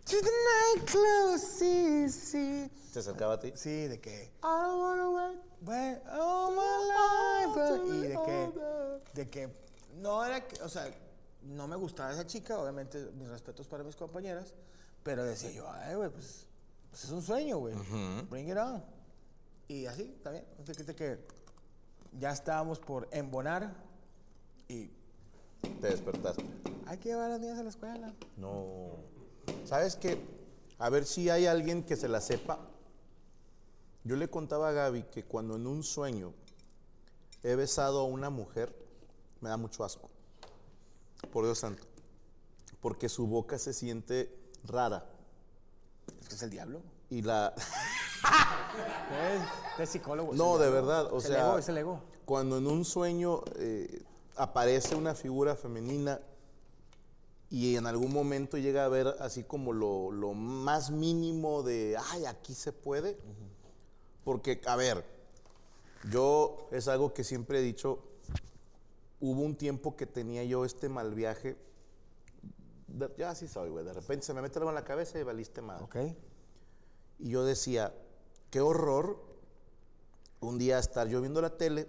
To 0.05 0.15
the 0.21 0.31
nightclub, 0.75 1.37
sí, 1.37 2.09
sí. 2.09 2.71
¿Se 2.91 2.99
acercaba 2.99 3.33
a 3.33 3.39
ti? 3.39 3.51
Sí, 3.55 3.87
de 3.87 3.99
que, 3.99 4.31
I 4.41 4.61
don't 4.63 4.81
wanna 4.81 5.09
wait, 5.11 5.39
wait 5.61 5.99
all 6.07 6.51
my 6.51 7.45
life. 7.45 7.95
Y 7.95 8.01
de 8.01 8.15
que, 8.25 8.51
de 9.13 9.29
que, 9.29 9.49
no 9.97 10.23
era 10.23 10.47
que, 10.47 10.61
o 10.61 10.69
sea, 10.69 10.91
no 11.43 11.67
me 11.67 11.75
gustaba 11.75 12.11
esa 12.11 12.25
chica, 12.25 12.59
obviamente 12.59 13.11
mis 13.17 13.27
respetos 13.29 13.67
para 13.67 13.83
mis 13.83 13.95
compañeras, 13.95 14.53
pero 15.03 15.23
decía 15.23 15.51
yo, 15.51 15.69
ay, 15.69 15.95
güey, 15.95 16.09
pues, 16.09 16.47
pues 16.89 17.03
es 17.05 17.09
un 17.11 17.21
sueño, 17.21 17.57
güey. 17.57 17.75
Bring 18.29 18.49
it 18.49 18.57
on. 18.57 18.83
Y 19.67 19.85
así, 19.85 20.19
también. 20.23 20.45
Fíjate 20.65 20.95
que 20.95 21.19
ya 22.19 22.31
estábamos 22.31 22.79
por 22.79 23.07
embonar 23.11 23.73
y 24.67 24.89
Te 25.79 25.87
despertaste. 25.87 26.43
hay 26.85 26.97
que 26.97 27.09
llevar 27.09 27.25
a 27.25 27.29
las 27.29 27.39
niñas 27.39 27.59
a 27.59 27.63
la 27.63 27.69
escuela. 27.69 28.13
No. 28.37 28.97
¿Sabes 29.65 29.95
qué? 29.95 30.21
A 30.77 30.89
ver 30.89 31.05
si 31.05 31.29
hay 31.29 31.45
alguien 31.45 31.83
que 31.83 31.95
se 31.95 32.07
la 32.07 32.19
sepa. 32.21 32.59
Yo 34.03 34.15
le 34.15 34.29
contaba 34.29 34.69
a 34.69 34.71
Gaby 34.71 35.03
que 35.03 35.23
cuando 35.23 35.55
en 35.55 35.67
un 35.67 35.83
sueño 35.83 36.33
he 37.43 37.55
besado 37.55 37.99
a 38.01 38.03
una 38.05 38.29
mujer, 38.29 38.75
me 39.41 39.49
da 39.49 39.57
mucho 39.57 39.83
asco. 39.83 40.09
Por 41.31 41.45
Dios 41.45 41.59
santo. 41.59 41.83
Porque 42.81 43.09
su 43.09 43.27
boca 43.27 43.57
se 43.59 43.73
siente 43.73 44.35
rara. 44.63 45.05
Es 46.21 46.29
que 46.29 46.35
es 46.35 46.43
el 46.43 46.49
diablo. 46.49 46.81
Y 47.09 47.21
la. 47.21 47.53
Es, 49.79 49.89
psicólogo. 49.89 50.33
No, 50.33 50.57
de 50.57 50.69
verdad. 50.69 51.11
O 51.11 51.17
Es 51.17 51.25
el 51.25 51.31
sea, 51.33 51.47
ego, 51.47 51.57
es 51.57 51.67
el 51.67 51.77
ego. 51.77 52.01
cuando 52.25 52.57
en 52.59 52.67
un 52.67 52.85
sueño 52.85 53.41
eh, 53.55 54.03
aparece 54.37 54.95
una 54.95 55.15
figura 55.15 55.55
femenina 55.55 56.21
y 57.49 57.75
en 57.75 57.85
algún 57.87 58.13
momento 58.13 58.57
llega 58.57 58.85
a 58.85 58.87
ver 58.87 59.07
así 59.19 59.43
como 59.43 59.73
lo, 59.73 60.11
lo 60.11 60.33
más 60.33 60.91
mínimo 60.91 61.63
de, 61.63 61.97
ay, 62.11 62.25
aquí 62.25 62.53
se 62.53 62.71
puede. 62.71 63.17
Porque, 64.23 64.61
a 64.65 64.75
ver, 64.75 65.03
yo 66.11 66.67
es 66.71 66.87
algo 66.87 67.13
que 67.13 67.23
siempre 67.23 67.59
he 67.59 67.61
dicho, 67.61 67.99
hubo 69.19 69.41
un 69.41 69.55
tiempo 69.55 69.95
que 69.95 70.05
tenía 70.05 70.43
yo 70.43 70.65
este 70.65 70.89
mal 70.89 71.13
viaje. 71.13 71.57
De- 72.87 73.11
ya 73.17 73.31
así 73.31 73.47
soy, 73.47 73.69
güey. 73.69 73.85
De 73.85 73.93
repente 73.93 74.25
se 74.25 74.33
me 74.33 74.41
mete 74.41 74.59
algo 74.59 74.69
en 74.69 74.75
la 74.75 74.83
cabeza 74.83 75.19
y 75.19 75.23
valiste 75.23 75.61
madre. 75.61 75.83
Ok. 75.83 75.95
Y 77.19 77.29
yo 77.29 77.43
decía, 77.45 77.93
qué 78.49 78.61
horror 78.61 79.21
un 80.39 80.57
día 80.57 80.79
estar 80.79 81.07
yo 81.07 81.21
viendo 81.21 81.41
la 81.41 81.55
tele, 81.57 81.87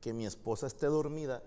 que 0.00 0.12
mi 0.12 0.26
esposa 0.26 0.66
esté 0.68 0.86
dormida 0.86 1.42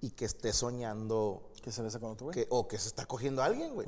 y 0.00 0.10
que 0.10 0.24
esté 0.24 0.52
soñando 0.52 1.48
¿Qué 1.62 1.70
se 1.72 1.80
besa 1.82 2.00
cuando 2.00 2.16
tú 2.16 2.26
ves? 2.26 2.34
que, 2.34 2.46
o 2.50 2.66
que 2.66 2.76
se 2.76 2.88
está 2.88 3.06
cogiendo 3.06 3.40
a 3.42 3.46
alguien, 3.46 3.72
güey. 3.74 3.86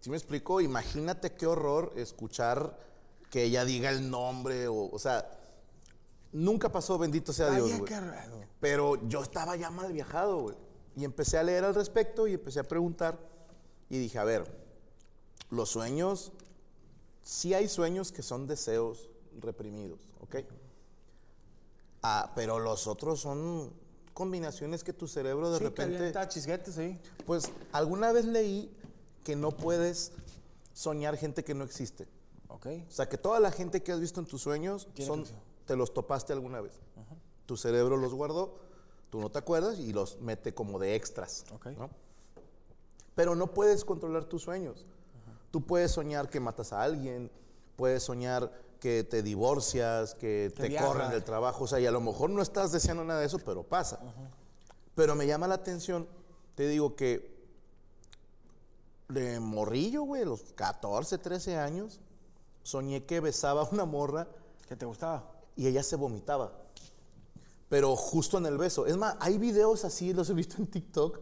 ¿Sí 0.00 0.08
me 0.10 0.16
explico? 0.16 0.60
Imagínate 0.62 1.34
qué 1.34 1.46
horror 1.46 1.92
escuchar 1.96 2.78
que 3.34 3.42
ella 3.42 3.64
diga 3.64 3.90
el 3.90 4.08
nombre 4.08 4.68
o, 4.68 4.88
o 4.92 4.98
sea, 5.00 5.28
nunca 6.30 6.70
pasó, 6.70 6.98
bendito 6.98 7.32
sea 7.32 7.50
Dios, 7.50 7.80
güey. 7.80 7.92
Pero 8.60 9.08
yo 9.08 9.24
estaba 9.24 9.56
ya 9.56 9.70
mal 9.70 9.92
viajado, 9.92 10.40
güey. 10.42 10.56
Y 10.94 11.02
empecé 11.02 11.38
a 11.38 11.42
leer 11.42 11.64
al 11.64 11.74
respecto 11.74 12.28
y 12.28 12.34
empecé 12.34 12.60
a 12.60 12.62
preguntar. 12.62 13.18
Y 13.90 13.98
dije, 13.98 14.20
a 14.20 14.24
ver, 14.24 14.46
los 15.50 15.68
sueños, 15.68 16.30
sí 17.24 17.54
hay 17.54 17.66
sueños 17.66 18.12
que 18.12 18.22
son 18.22 18.46
deseos 18.46 19.10
reprimidos, 19.40 20.08
¿ok? 20.20 20.36
Ah, 22.04 22.30
pero 22.36 22.60
los 22.60 22.86
otros 22.86 23.18
son 23.18 23.72
combinaciones 24.12 24.84
que 24.84 24.92
tu 24.92 25.08
cerebro 25.08 25.50
de 25.50 25.58
Sí, 25.58 25.64
repente... 25.64 25.96
avienta 25.96 26.28
chisguetes 26.28 26.78
ahí. 26.78 27.00
Pues 27.26 27.50
alguna 27.72 28.12
vez 28.12 28.26
leí 28.26 28.72
que 29.24 29.34
no 29.34 29.50
puedes 29.50 30.12
soñar 30.72 31.16
gente 31.16 31.42
que 31.42 31.54
no 31.54 31.64
existe. 31.64 32.06
Ok. 32.54 32.66
O 32.88 32.90
sea, 32.90 33.08
que 33.08 33.18
toda 33.18 33.40
la 33.40 33.50
gente 33.50 33.82
que 33.82 33.92
has 33.92 34.00
visto 34.00 34.20
en 34.20 34.26
tus 34.26 34.42
sueños 34.42 34.88
son, 34.98 35.24
te 35.66 35.76
los 35.76 35.92
topaste 35.92 36.32
alguna 36.32 36.60
vez. 36.60 36.80
Tu 37.46 37.56
cerebro 37.56 37.96
los 37.96 38.14
guardó, 38.14 38.58
tú 39.10 39.20
no 39.20 39.30
te 39.30 39.38
acuerdas 39.38 39.78
y 39.78 39.92
los 39.92 40.20
mete 40.20 40.54
como 40.54 40.78
de 40.78 40.94
extras. 40.94 41.44
Ok. 41.52 41.66
¿no? 41.66 41.90
Pero 43.14 43.34
no 43.34 43.48
puedes 43.52 43.84
controlar 43.84 44.24
tus 44.24 44.42
sueños. 44.42 44.86
Tú 45.50 45.64
puedes 45.64 45.92
soñar 45.92 46.30
que 46.30 46.40
matas 46.40 46.72
a 46.72 46.82
alguien, 46.82 47.30
puedes 47.76 48.02
soñar 48.02 48.50
que 48.80 49.04
te 49.04 49.22
divorcias, 49.22 50.14
que, 50.14 50.52
te 50.54 50.76
corren 50.76 51.10
del 51.10 51.24
trabajo. 51.24 51.64
O 51.64 51.66
sea, 51.66 51.80
y 51.80 51.86
a 51.86 51.90
lo 51.90 52.00
mejor 52.00 52.30
no 52.30 52.42
estás 52.42 52.72
deseando 52.72 53.04
nada 53.04 53.20
de 53.20 53.26
eso, 53.26 53.38
pero 53.38 53.62
pasa. 53.62 54.00
Pero 54.94 55.14
me 55.14 55.26
llama 55.26 55.48
la 55.48 55.54
atención, 55.54 56.08
te 56.54 56.68
digo 56.68 56.94
que 56.94 57.34
de 59.08 59.38
morrillo, 59.40 60.02
güey, 60.02 60.24
los 60.24 60.52
14, 60.54 61.18
13 61.18 61.56
años, 61.56 62.00
soñé 62.64 63.04
que 63.04 63.20
besaba 63.20 63.62
a 63.62 63.68
una 63.70 63.84
morra 63.84 64.26
¿Qué 64.68 64.74
te 64.74 64.84
gustaba? 64.86 65.30
y 65.54 65.68
ella 65.68 65.84
se 65.84 65.94
vomitaba. 65.94 66.52
Pero 67.68 67.94
justo 67.96 68.38
en 68.38 68.46
el 68.46 68.58
beso. 68.58 68.86
Es 68.86 68.96
más, 68.96 69.16
hay 69.20 69.38
videos 69.38 69.84
así, 69.84 70.12
los 70.12 70.28
he 70.30 70.34
visto 70.34 70.56
en 70.58 70.66
TikTok, 70.66 71.20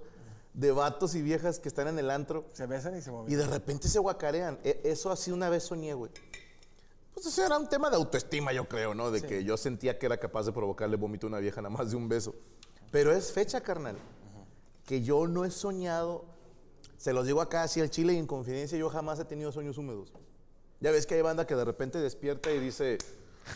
de 0.55 0.73
vatos 0.73 1.15
y 1.15 1.23
viejas 1.23 1.59
que 1.59 1.69
están 1.69 1.89
en 1.89 1.99
el 1.99 2.11
antro 2.11 2.47
Se 2.53 2.67
besan 2.67 2.97
y 2.97 3.03
se 3.03 3.11
y 3.11 3.13
movían. 3.13 3.39
de 3.41 3.47
repente 3.47 3.89
se 3.89 3.99
guacarean. 3.99 4.59
E- 4.65 4.81
Eso 4.85 5.11
así 5.11 5.31
una 5.31 5.49
vez 5.51 5.65
soñé, 5.65 5.93
güey. 5.95 6.11
Pues 7.15 7.27
eso 7.27 7.45
era 7.45 7.59
un 7.59 7.69
tema 7.69 7.91
de 7.91 7.97
autoestima, 7.97 8.53
yo 8.53 8.67
creo, 8.69 8.95
¿no? 8.95 9.11
De 9.11 9.21
que 9.23 9.45
yo 9.45 9.57
sentía 9.57 9.99
que 9.99 10.07
era 10.07 10.19
capaz 10.19 10.45
de 10.45 10.53
provocarle 10.53 10.97
vómito 10.97 11.27
a 11.27 11.29
una 11.29 11.39
vieja 11.39 11.61
nada 11.61 11.75
más 11.75 11.91
de 11.91 11.97
un 11.97 12.09
beso. 12.09 12.35
Pero 12.91 13.13
es 13.13 13.33
fecha, 13.33 13.61
carnal, 13.61 13.97
que 14.87 15.03
yo 15.03 15.27
no 15.27 15.45
he 15.45 15.51
soñado. 15.51 16.25
Se 16.97 17.13
los 17.13 17.27
digo 17.27 17.41
acá 17.41 17.65
así 17.65 17.81
al 17.81 17.91
chile 17.91 18.13
y 18.15 18.17
en 18.19 18.27
confidencia, 18.27 18.79
yo 18.79 18.89
jamás 18.89 19.19
he 19.19 19.25
tenido 19.25 19.53
sueños 19.53 19.77
húmedos. 19.79 20.13
Ya 20.83 20.91
ves 20.91 21.07
que 21.07 21.15
hay 21.15 21.23
banda 21.23 21.47
que 21.47 21.55
de 21.57 21.65
repente 21.65 21.99
despierta 21.99 22.51
y 22.51 22.59
dice, 22.59 22.99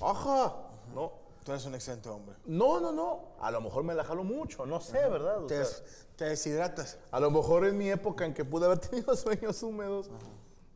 ¡ajá! 0.00 0.54
No, 0.94 1.12
Tú 1.44 1.52
eres 1.52 1.64
un 1.66 1.74
excelente 1.74 2.08
hombre. 2.08 2.34
no, 2.46 2.80
no, 2.80 2.90
no. 2.92 3.20
A 3.40 3.50
lo 3.50 3.60
mejor 3.60 3.84
me 3.84 3.94
la 3.94 4.02
jalo 4.04 4.24
mucho, 4.24 4.64
no 4.66 4.80
sé, 4.80 4.98
¿verdad? 5.08 5.44
O 5.44 5.46
Te, 5.46 5.54
sea, 5.54 5.64
des- 5.64 6.06
te 6.16 6.24
deshidratas. 6.24 6.98
a 7.10 7.20
lo 7.20 7.30
mejor 7.30 7.66
en 7.66 7.76
mi 7.78 7.88
época 7.90 8.24
en 8.24 8.32
que 8.34 8.44
pude 8.44 8.66
haber 8.66 8.78
tenido 8.88 9.14
sueños 9.16 9.62
húmedos, 9.62 10.10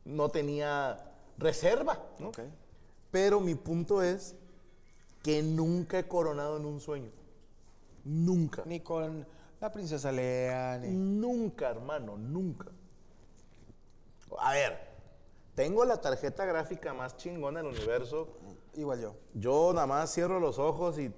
no 0.05 0.29
tenía 0.29 1.13
reserva, 1.39 1.99
¿no? 2.19 2.29
Ok. 2.29 2.41
Pero 3.11 3.41
mi 3.41 3.55
punto 3.57 4.03
es 4.03 4.35
que 5.23 5.43
nunca 5.43 5.99
he 5.99 6.07
coronado 6.07 6.57
en 6.57 6.67
un 6.67 6.81
sueño. 6.81 7.11
Nunca. 8.05 8.63
Ni 8.67 8.81
con 8.81 9.27
la 9.61 9.71
princesa 9.73 10.11
Lea, 10.13 10.79
ni... 10.79 10.89
Nunca, 10.91 11.69
hermano, 11.71 12.17
nunca. 12.17 12.67
A 14.39 14.53
ver, 14.53 14.90
tengo 15.55 15.85
la 15.85 16.01
tarjeta 16.01 16.45
gráfica 16.45 16.95
más 16.95 17.17
chingona 17.17 17.63
del 17.63 17.71
universo. 17.73 18.29
Igual 18.75 19.01
yo. 19.01 19.15
Yo 19.35 19.73
nada 19.75 19.87
más 19.87 20.13
cierro 20.13 20.41
los 20.41 20.59
ojos 20.59 20.99
y 20.99 21.13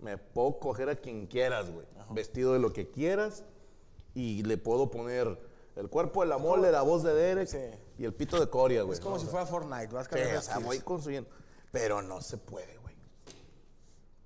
me 0.00 0.18
puedo 0.18 0.58
coger 0.58 0.88
a 0.90 0.96
quien 0.96 1.26
quieras, 1.26 1.70
güey. 1.70 1.86
Vestido 2.10 2.52
de 2.52 2.58
lo 2.58 2.72
que 2.72 2.90
quieras 2.90 3.44
y 4.14 4.42
le 4.42 4.58
puedo 4.58 4.90
poner 4.90 5.38
el 5.76 5.88
cuerpo 5.88 6.22
de 6.22 6.28
la 6.28 6.36
mole, 6.38 6.70
la 6.70 6.82
voz 6.82 7.02
de 7.02 7.14
Derek 7.14 7.48
Sí. 7.48 7.58
y 7.98 8.04
el 8.04 8.12
pito 8.12 8.38
de 8.38 8.50
Coria, 8.50 8.82
güey. 8.82 8.94
Es 8.94 9.00
como 9.00 9.16
¿no? 9.16 9.20
si 9.22 9.26
fuera 9.28 9.46
Fortnite. 9.46 9.86
Vas 9.94 10.04
Sí, 10.06 10.10
cambiando 10.10 10.38
o 10.40 10.42
sea, 10.42 10.58
voy 10.58 10.80
construyendo. 10.80 11.30
Pero 11.70 12.02
no 12.02 12.20
se 12.20 12.36
puede, 12.36 12.76
güey. 12.78 12.94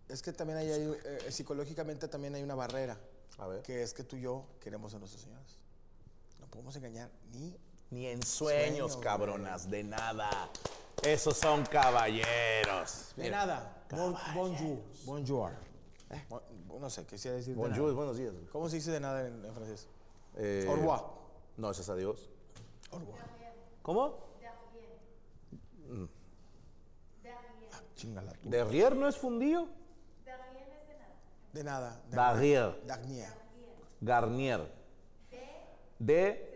Es 0.08 0.22
que 0.22 0.32
también 0.32 0.58
hay, 0.58 0.70
hay, 0.70 0.96
eh, 1.04 1.18
psicológicamente 1.30 2.08
también 2.08 2.34
hay 2.34 2.42
una 2.42 2.54
barrera. 2.54 2.98
A 3.38 3.46
ver. 3.46 3.62
Que 3.62 3.82
es 3.82 3.92
que 3.92 4.02
tú 4.02 4.16
y 4.16 4.22
yo 4.22 4.46
queremos 4.60 4.94
a 4.94 4.98
nuestros 4.98 5.22
señores. 5.22 5.58
No 6.40 6.46
podemos 6.48 6.74
engañar 6.76 7.10
ni... 7.32 7.54
Ni 7.90 8.06
en 8.06 8.22
sueños, 8.22 8.92
Sueños, 8.92 8.96
cabronas, 8.96 9.70
de 9.70 9.84
nada. 9.84 10.28
Esos 11.02 11.36
son 11.36 11.64
caballeros. 11.66 13.12
De 13.16 13.22
Mira, 13.24 13.38
nada. 13.46 13.84
Bon, 13.90 14.14
bonjour. 14.34 14.78
Bonjour. 15.04 15.50
Bon- 16.28 16.42
no 16.80 16.90
sé, 16.90 17.06
quisiera 17.06 17.36
decir 17.36 17.54
de 17.54 17.60
Bonjour, 17.60 17.82
nada. 17.86 17.92
buenos 17.94 18.16
días. 18.18 18.32
¿Cómo 18.52 18.68
se 18.68 18.76
dice 18.76 18.90
de 18.90 19.00
nada 19.00 19.26
en, 19.26 19.44
en 19.44 19.54
francés? 19.54 19.86
Eh, 20.36 20.66
Au 20.68 20.76
revoir. 20.76 21.04
No, 21.56 21.70
eso 21.70 21.80
es 21.82 21.88
adiós. 21.88 22.28
Au 22.90 22.98
revoir. 22.98 23.20
¿Cómo? 23.82 24.26
Chingala 27.94 28.32
tú. 28.34 28.50
¿Derrier 28.50 28.94
no 28.94 29.08
es 29.08 29.16
fundillo? 29.16 29.68
De 31.52 31.64
nada. 31.64 31.98
De 32.10 32.16
Derrier. 32.16 32.82
Darnier. 32.86 33.28
Garnier. 34.02 34.70
De. 35.98 36.55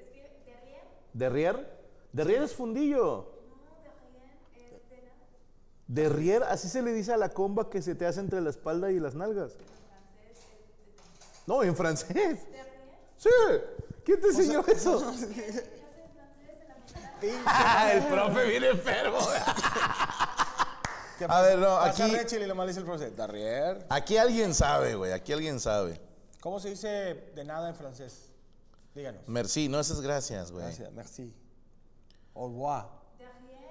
Derrier. 1.12 1.78
Derrier 2.12 2.42
es 2.42 2.54
fundillo. 2.54 3.28
Derrier, 5.86 6.44
así 6.44 6.68
se 6.68 6.82
le 6.82 6.92
dice 6.92 7.12
a 7.12 7.16
la 7.16 7.30
comba 7.30 7.68
que 7.68 7.82
se 7.82 7.94
te 7.96 8.06
hace 8.06 8.20
entre 8.20 8.40
la 8.40 8.50
espalda 8.50 8.92
y 8.92 9.00
las 9.00 9.14
nalgas. 9.14 9.56
No, 11.46 11.64
en 11.64 11.74
francés. 11.74 12.38
Sí. 13.16 13.28
¿Quién 14.04 14.20
te 14.20 14.28
enseñó 14.28 14.64
eso? 14.66 15.12
el 17.92 18.02
profe 18.04 18.46
viene 18.46 18.68
enfermo. 18.68 19.18
¿Qué 21.18 21.26
A 21.28 21.42
ver, 21.42 21.58
no, 21.58 21.76
aquí- 21.76 22.02
y 22.36 22.46
lo 22.46 22.54
mal 22.54 22.68
dice 22.68 22.80
el. 22.80 23.16
Darrier. 23.16 23.84
Aquí 23.90 24.16
alguien 24.16 24.54
sabe, 24.54 24.94
güey. 24.94 25.12
Aquí 25.12 25.32
alguien 25.32 25.60
sabe. 25.60 26.00
¿Cómo 26.40 26.60
se 26.60 26.70
dice 26.70 26.88
de 27.34 27.44
nada 27.44 27.68
en 27.68 27.74
francés? 27.74 28.29
Díganos. 28.94 29.22
Merci, 29.28 29.68
no 29.68 29.78
esas 29.80 30.00
gracias, 30.00 30.50
güey. 30.50 30.64
Gracias, 30.64 30.92
merci. 30.92 31.32
Au 32.34 32.48
revoir. 32.48 32.88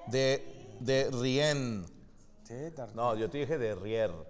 De, 0.07 0.77
de 0.79 1.09
rien. 1.11 1.85
Sí, 2.43 2.55
dar- 2.75 2.95
No, 2.95 3.15
yo 3.15 3.29
te 3.29 3.37
dije 3.39 3.57
de 3.57 3.75
rier. 3.75 4.11
No, 4.11 4.25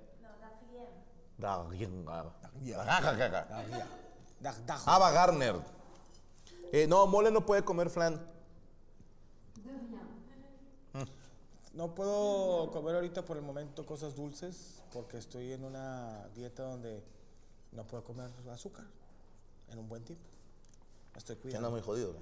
Darien. 1.38 2.06
Darrier. 2.06 2.78
Dag- 4.42 4.66
Dajo. 4.66 4.90
Ava 4.90 5.12
Garner. 5.12 5.56
Eh, 6.72 6.86
no, 6.88 7.08
mole 7.08 7.32
no 7.32 7.46
puede 7.46 7.64
comer 7.64 7.90
flan. 7.90 8.20
No 11.74 11.94
puedo 11.96 12.72
comer 12.72 12.96
ahorita 12.96 13.24
por 13.24 13.38
el 13.38 13.44
momento 13.44 13.86
cosas 13.86 14.16
dulces 14.16 14.82
porque 14.92 15.18
estoy 15.18 15.54
en 15.54 15.64
una 15.64 16.28
dieta 16.36 16.64
donde 16.64 17.04
no 17.72 17.86
puedo 17.86 18.04
comer 18.04 18.30
azúcar 18.52 18.86
en 19.72 19.78
un 19.80 19.88
buen 19.88 20.04
tiempo. 20.04 20.26
Estoy 21.20 21.36
cuidando. 21.36 21.68
anda 21.68 21.78
muy 21.78 21.86
jodido. 21.86 22.14
¿no? 22.14 22.20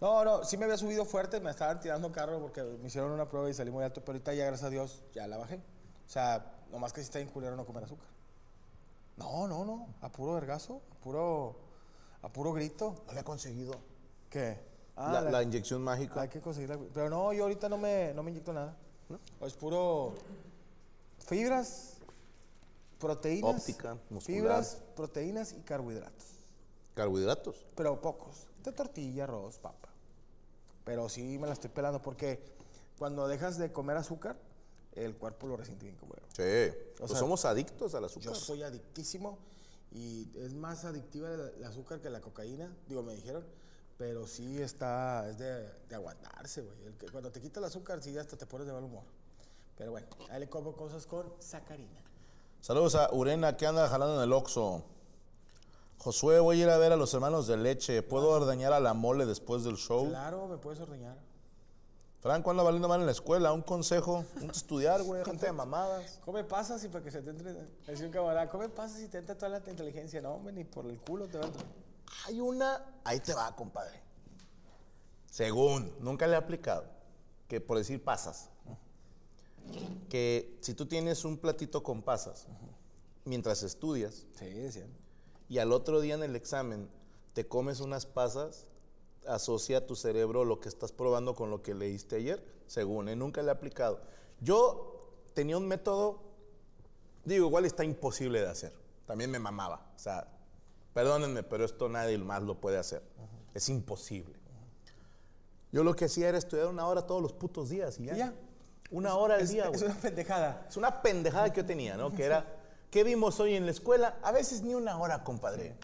No, 0.00 0.24
no, 0.24 0.44
sí 0.44 0.56
me 0.58 0.64
había 0.64 0.76
subido 0.76 1.04
fuerte, 1.04 1.40
me 1.40 1.50
estaban 1.50 1.80
tirando 1.80 2.10
carro 2.12 2.40
porque 2.40 2.62
me 2.62 2.88
hicieron 2.88 3.10
una 3.12 3.28
prueba 3.28 3.48
y 3.48 3.54
salí 3.54 3.70
muy 3.70 3.84
alto, 3.84 4.00
pero 4.00 4.12
ahorita 4.16 4.34
ya, 4.34 4.44
gracias 4.46 4.66
a 4.66 4.70
Dios, 4.70 5.02
ya 5.14 5.26
la 5.26 5.38
bajé. 5.38 5.56
O 6.06 6.10
sea, 6.10 6.52
nomás 6.70 6.92
que 6.92 7.00
si 7.00 7.04
está 7.06 7.18
bien 7.20 7.30
culero 7.30 7.56
no 7.56 7.64
comer 7.64 7.84
azúcar. 7.84 8.06
No, 9.16 9.46
no, 9.48 9.64
no, 9.64 9.86
a 10.02 10.10
puro 10.10 10.34
vergazo, 10.34 10.82
a 10.92 10.94
puro, 11.02 11.56
a 12.22 12.28
puro 12.28 12.52
grito. 12.52 13.04
No 13.06 13.12
le 13.14 13.20
ha 13.20 13.24
conseguido. 13.24 13.76
¿Qué? 14.28 14.58
Ah, 14.96 15.12
la, 15.12 15.20
la- 15.22 15.30
la 15.30 15.42
inyección 15.42 15.80
mágica. 15.82 16.20
hay 16.20 16.28
que 16.28 16.40
conseguirla. 16.40 16.78
Pero 16.92 17.08
no, 17.08 17.32
yo 17.32 17.44
ahorita 17.44 17.68
no 17.68 17.78
me, 17.78 18.12
no 18.14 18.22
me 18.24 18.30
inyecto 18.32 18.52
nada. 18.52 18.76
Es 19.40 19.54
puro 19.54 20.14
fibras, 21.26 21.94
proteínas. 22.98 23.60
Óptica, 23.60 23.94
muscular. 24.10 24.22
Fibras, 24.22 24.78
proteínas 24.96 25.52
y 25.52 25.60
carbohidratos. 25.62 26.33
Carbohidratos. 26.94 27.66
Pero 27.74 28.00
pocos. 28.00 28.48
De 28.62 28.72
tortilla, 28.72 29.24
arroz, 29.24 29.58
papa. 29.58 29.88
Pero 30.84 31.08
sí 31.08 31.38
me 31.38 31.46
la 31.46 31.52
estoy 31.52 31.70
pelando 31.70 32.00
porque 32.00 32.42
cuando 32.98 33.26
dejas 33.28 33.58
de 33.58 33.72
comer 33.72 33.96
azúcar, 33.96 34.36
el 34.92 35.16
cuerpo 35.16 35.46
lo 35.46 35.56
resiente 35.56 35.86
bien 35.86 35.96
como 35.96 36.14
Sí. 36.14 36.76
Pues 36.96 37.10
sea, 37.10 37.20
somos 37.20 37.44
adictos 37.44 37.94
al 37.94 38.04
azúcar. 38.04 38.32
Yo 38.32 38.34
soy 38.34 38.62
adictísimo 38.62 39.38
y 39.90 40.30
es 40.36 40.54
más 40.54 40.84
adictiva 40.84 41.30
el, 41.30 41.64
azúcar 41.64 42.00
que 42.00 42.10
la 42.10 42.20
cocaína, 42.20 42.74
digo, 42.88 43.02
me 43.02 43.14
dijeron, 43.14 43.44
pero 43.98 44.26
sí 44.26 44.60
está, 44.60 45.28
es 45.28 45.38
de, 45.38 45.68
de 45.88 45.94
aguantarse, 45.94 46.62
güey. 46.62 46.76
Cuando 47.12 47.30
te 47.30 47.40
quita 47.40 47.60
el 47.60 47.66
azúcar, 47.66 48.02
sí, 48.02 48.16
hasta 48.18 48.36
te 48.36 48.46
pones 48.46 48.66
de 48.66 48.72
mal 48.72 48.84
humor. 48.84 49.04
Pero 49.76 49.90
bueno, 49.92 50.06
ahí 50.30 50.40
le 50.40 50.48
como 50.48 50.74
cosas 50.76 51.06
con 51.06 51.32
sacarina. 51.38 52.00
Saludos 52.60 52.94
a 52.94 53.12
Urena 53.12 53.56
que 53.56 53.66
anda 53.66 53.88
jalando 53.88 54.16
en 54.16 54.22
el 54.22 54.32
Oxxo. 54.32 54.84
Josué, 56.04 56.38
voy 56.38 56.60
a 56.60 56.64
ir 56.64 56.68
a 56.68 56.76
ver 56.76 56.92
a 56.92 56.96
los 56.96 57.14
hermanos 57.14 57.46
de 57.46 57.56
leche. 57.56 58.02
¿Puedo 58.02 58.28
ordeñar 58.28 58.74
a 58.74 58.78
la 58.78 58.92
mole 58.92 59.24
después 59.24 59.64
del 59.64 59.76
show? 59.78 60.10
Claro, 60.10 60.46
me 60.48 60.58
puedes 60.58 60.78
ordeñar. 60.78 61.16
Franco 62.20 62.50
anda 62.50 62.62
valiendo 62.62 62.88
mal 62.88 63.00
en 63.00 63.06
la 63.06 63.12
escuela. 63.12 63.54
Un 63.54 63.62
consejo. 63.62 64.22
Un 64.42 64.50
estudiar, 64.50 65.02
güey. 65.02 65.24
Gente 65.24 65.46
de 65.46 65.52
mamadas. 65.52 66.20
Come 66.26 66.44
pasas 66.44 66.84
y 66.84 66.88
para 66.88 67.02
que 67.02 67.10
se 67.10 67.22
te 67.22 67.30
entre. 67.30 67.54
Decía 67.86 68.04
un 68.04 68.12
camarada, 68.12 68.50
come 68.50 68.68
pasas 68.68 69.00
y 69.00 69.08
te 69.08 69.16
entra 69.16 69.34
toda 69.34 69.48
la 69.48 69.70
inteligencia. 69.70 70.20
No, 70.20 70.34
hombre, 70.34 70.52
ni 70.52 70.64
por 70.64 70.84
el 70.84 70.98
culo 70.98 71.26
te 71.26 71.38
va 71.38 71.44
a 71.44 71.46
entrar. 71.46 71.66
Hay 72.26 72.38
una. 72.38 72.84
Ahí 73.04 73.20
te 73.20 73.32
va, 73.32 73.56
compadre. 73.56 73.98
Según, 75.30 75.90
nunca 76.00 76.26
le 76.26 76.34
he 76.34 76.36
aplicado. 76.36 76.84
Que 77.48 77.62
por 77.62 77.78
decir 77.78 78.04
pasas. 78.04 78.50
Que 80.10 80.58
si 80.60 80.74
tú 80.74 80.84
tienes 80.84 81.24
un 81.24 81.38
platito 81.38 81.82
con 81.82 82.02
pasas, 82.02 82.46
mientras 83.24 83.62
estudias, 83.62 84.26
Sí, 84.34 84.50
decían. 84.50 85.03
Y 85.48 85.58
al 85.58 85.72
otro 85.72 86.00
día 86.00 86.14
en 86.14 86.22
el 86.22 86.36
examen 86.36 86.88
te 87.32 87.46
comes 87.46 87.80
unas 87.80 88.06
pasas, 88.06 88.66
asocia 89.26 89.86
tu 89.86 89.96
cerebro 89.96 90.44
lo 90.44 90.60
que 90.60 90.68
estás 90.68 90.92
probando 90.92 91.34
con 91.34 91.50
lo 91.50 91.62
que 91.62 91.74
leíste 91.74 92.16
ayer, 92.16 92.44
según, 92.66 93.08
¿eh? 93.08 93.16
nunca 93.16 93.42
le 93.42 93.48
he 93.48 93.52
aplicado. 93.52 94.00
Yo 94.40 95.12
tenía 95.34 95.56
un 95.56 95.66
método, 95.66 96.20
digo, 97.24 97.46
igual 97.46 97.64
está 97.64 97.84
imposible 97.84 98.40
de 98.40 98.48
hacer, 98.48 98.72
también 99.06 99.30
me 99.30 99.38
mamaba, 99.38 99.90
o 99.94 99.98
sea, 99.98 100.28
perdónenme, 100.92 101.42
pero 101.42 101.64
esto 101.64 101.88
nadie 101.88 102.18
más 102.18 102.42
lo 102.42 102.60
puede 102.60 102.78
hacer, 102.78 103.02
es 103.52 103.68
imposible. 103.68 104.44
Yo 105.72 105.82
lo 105.82 105.96
que 105.96 106.04
hacía 106.04 106.28
era 106.28 106.38
estudiar 106.38 106.68
una 106.68 106.86
hora 106.86 107.04
todos 107.04 107.20
los 107.20 107.32
putos 107.32 107.68
días 107.68 107.98
y 107.98 108.04
ya. 108.04 108.14
¿Y 108.14 108.18
ya? 108.18 108.32
Una 108.92 109.16
hora 109.16 109.34
al 109.34 109.40
Es, 109.40 109.50
día, 109.50 109.68
es 109.72 109.82
una 109.82 109.94
pendejada. 109.94 110.66
Es 110.68 110.76
una 110.76 111.02
pendejada 111.02 111.52
que 111.52 111.62
yo 111.62 111.66
tenía, 111.66 111.96
¿no? 111.96 112.14
Que 112.14 112.22
era, 112.22 112.46
¿qué 112.94 113.02
vimos 113.02 113.40
hoy 113.40 113.56
en 113.56 113.64
la 113.64 113.72
escuela? 113.72 114.14
A 114.22 114.30
veces 114.30 114.62
ni 114.62 114.72
una 114.72 114.96
hora, 114.96 115.24
compadre. 115.24 115.74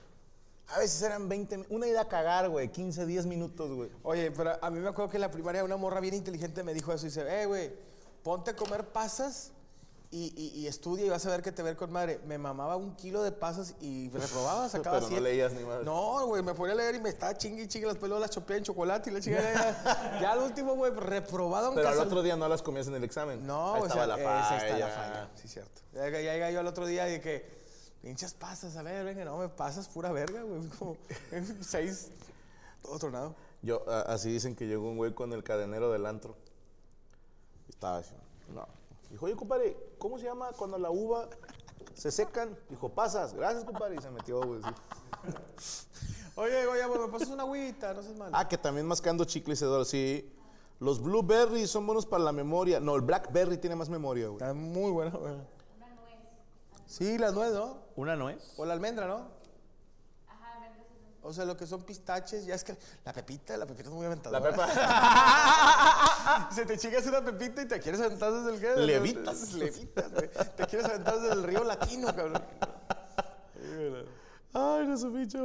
A 0.68 0.79
veces 0.79 1.03
eran 1.03 1.29
20, 1.29 1.59
mi- 1.59 1.66
una 1.70 1.88
ida 1.88 2.03
a 2.03 2.09
cagar, 2.09 2.49
güey, 2.49 2.68
15, 2.70 3.05
10 3.05 3.27
minutos, 3.27 3.68
güey. 3.73 3.90
Oye, 4.05 4.31
pero 4.31 4.53
a 4.62 4.70
mí 4.70 4.79
me 4.79 4.88
acuerdo 4.90 5.11
que 5.11 5.16
en 5.16 5.23
la 5.23 5.31
primaria 5.33 5.64
una 5.64 5.77
morra 5.77 5.99
bien 5.99 6.14
inteligente 6.14 6.62
me 6.62 6.73
dijo 6.73 6.92
eso. 6.92 7.07
Dice, 7.07 7.42
eh, 7.42 7.46
güey, 7.46 7.73
ponte 8.23 8.53
a 8.53 8.55
comer 8.55 8.85
pasas 8.87 9.51
y, 10.12 10.33
y- 10.37 10.61
y 10.61 10.66
estudia 10.66 11.07
y 11.07 11.09
vas 11.09 11.25
a 11.25 11.31
ver 11.31 11.40
que 11.40 11.53
te 11.53 11.62
ver 11.62 11.77
con 11.77 11.92
madre. 11.92 12.20
Me 12.27 12.37
mamaba 12.37 12.77
un 12.77 12.96
kilo 12.96 13.23
de 13.23 13.31
pasas 13.31 13.75
y 13.81 14.09
reprobaba, 14.11 14.68
sacaba 14.68 14.96
Pero 14.96 15.03
no 15.03 15.09
siete. 15.09 15.23
leías 15.23 15.53
ni 15.53 15.62
madre. 15.64 15.85
No, 15.85 16.27
güey, 16.27 16.42
me 16.42 16.53
ponía 16.55 16.73
a 16.73 16.77
leer 16.77 16.96
y 16.96 17.01
me 17.01 17.11
estaba 17.11 17.37
chingue 17.38 17.62
y 17.62 17.68
chingue 17.68 17.87
las 17.87 17.96
pelotas, 17.96 18.23
las 18.23 18.31
chopé 18.31 18.57
en 18.57 18.64
chocolate 18.64 19.11
y 19.11 19.12
la 19.12 19.20
chingada. 19.20 19.53
ya, 19.55 20.20
ya 20.20 20.33
al 20.33 20.40
último, 20.40 20.75
güey, 20.75 20.92
reprobado 20.92 21.66
aunque 21.66 21.81
Pero 21.81 21.90
al 21.90 21.94
sea- 21.94 22.05
otro 22.07 22.23
día 22.23 22.37
no 22.37 22.49
las 22.49 22.61
comías 22.62 22.88
en 22.88 22.94
el 22.96 23.05
examen. 23.05 23.46
No, 23.46 23.75
Ahí 23.75 23.83
o 23.83 23.87
estaba 23.87 24.07
sea, 24.07 24.16
la 24.16 24.23
esa 24.23 24.25
falla. 24.49 24.66
está 24.66 24.79
la 24.79 24.88
falla. 24.88 25.31
Sí, 25.37 25.46
cierto. 25.49 25.81
Ya, 25.94 26.09
ya 26.11 26.18
llega 26.20 26.51
yo 26.51 26.61
al 26.61 26.66
otro 26.66 26.87
día 26.87 27.14
y 27.14 27.20
que, 27.20 27.49
pinches 28.03 28.35
pasas, 28.35 28.77
a 28.77 28.83
ver, 28.83 29.05
venga, 29.05 29.25
no, 29.25 29.37
me 29.38 29.49
pasas 29.49 29.87
pura 29.88 30.11
verga, 30.11 30.42
güey. 30.42 30.61
Como 30.79 30.96
seis, 31.61 32.09
todo 32.83 32.99
tronado. 32.99 33.37
Yo, 33.62 33.85
así 34.09 34.29
dicen 34.33 34.57
que 34.57 34.66
llegó 34.66 34.88
un 34.88 34.96
güey 34.96 35.14
con 35.14 35.33
el 35.35 35.44
cadenero 35.44 35.92
del 35.92 36.05
antro. 36.07 36.35
Estaba 37.68 37.99
así, 37.99 38.14
no. 38.53 38.66
Dijo, 39.11 39.27
oye, 39.27 39.37
compadre, 39.37 39.77
¿cómo 39.99 40.18
se 40.18 40.25
llama 40.25 40.51
cuando 40.57 40.79
la 40.79 40.90
uva 40.90 41.29
se 41.94 42.11
secan? 42.11 42.57
Dijo, 42.68 42.88
pasas. 42.88 43.35
Gracias, 43.35 43.64
compadre. 43.64 43.96
Y 43.96 44.03
se 44.03 44.11
metió, 44.11 44.40
güey. 44.40 44.61
sí. 45.59 45.87
Oye, 46.37 46.66
oye, 46.66 46.83
pues 46.87 47.01
me 47.01 47.09
pasas 47.09 47.29
una 47.29 47.42
agüita, 47.42 47.92
no 47.92 48.03
seas 48.03 48.16
malo. 48.16 48.31
Ah, 48.35 48.49
que 48.49 48.57
también 48.57 48.87
mascando 48.87 49.25
chicle 49.25 49.53
y 49.53 49.57
sedor, 49.57 49.85
sí. 49.85 50.33
Los 50.79 51.03
blueberries 51.03 51.70
son 51.70 51.87
buenos 51.87 52.07
para 52.07 52.25
la 52.25 52.33
memoria. 52.33 52.81
No, 52.81 52.96
el 52.96 53.03
blackberry 53.03 53.59
tiene 53.59 53.77
más 53.77 53.90
memoria, 53.90 54.29
güey. 54.29 54.38
Está 54.38 54.55
muy 54.55 54.90
bueno, 54.90 55.18
güey. 55.18 55.35
Sí, 56.87 57.18
la 57.18 57.31
nuez, 57.31 57.53
¿no? 57.53 57.79
¿Una 57.96 58.16
nuez? 58.16 58.55
O 58.57 58.64
la 58.64 58.73
almendra, 58.73 59.07
¿no? 59.07 59.39
O 61.22 61.33
sea, 61.33 61.44
lo 61.44 61.56
que 61.56 61.66
son 61.66 61.83
pistaches, 61.83 62.46
ya 62.46 62.54
es 62.54 62.64
que 62.64 62.76
la 63.04 63.12
pepita, 63.12 63.56
la 63.56 63.66
pepita 63.66 63.88
es 63.88 63.94
muy 63.94 64.06
aventadora. 64.06 64.40
La 64.40 64.50
pepa. 64.50 64.66
Se 66.54 66.64
te 66.64 66.78
chingas 66.78 67.06
una 67.06 67.22
pepita 67.22 67.62
y 67.62 67.68
te 67.68 67.78
quieres 67.78 68.00
aventar 68.00 68.33
desde 68.33 68.54
el 68.54 68.61
qué? 68.61 68.80
Levitas. 68.80 69.52
Levitas, 69.52 70.11
güey. 70.12 70.30
Te 70.56 70.66
quieres 70.66 70.87
aventar 70.87 71.20
desde 71.20 71.35
el 71.35 71.42
río 71.42 71.62
latino, 71.64 72.06
cabrón. 72.14 72.42
Ay, 74.52 74.87
no 74.87 74.96
su 74.96 75.12
pinche. 75.12 75.38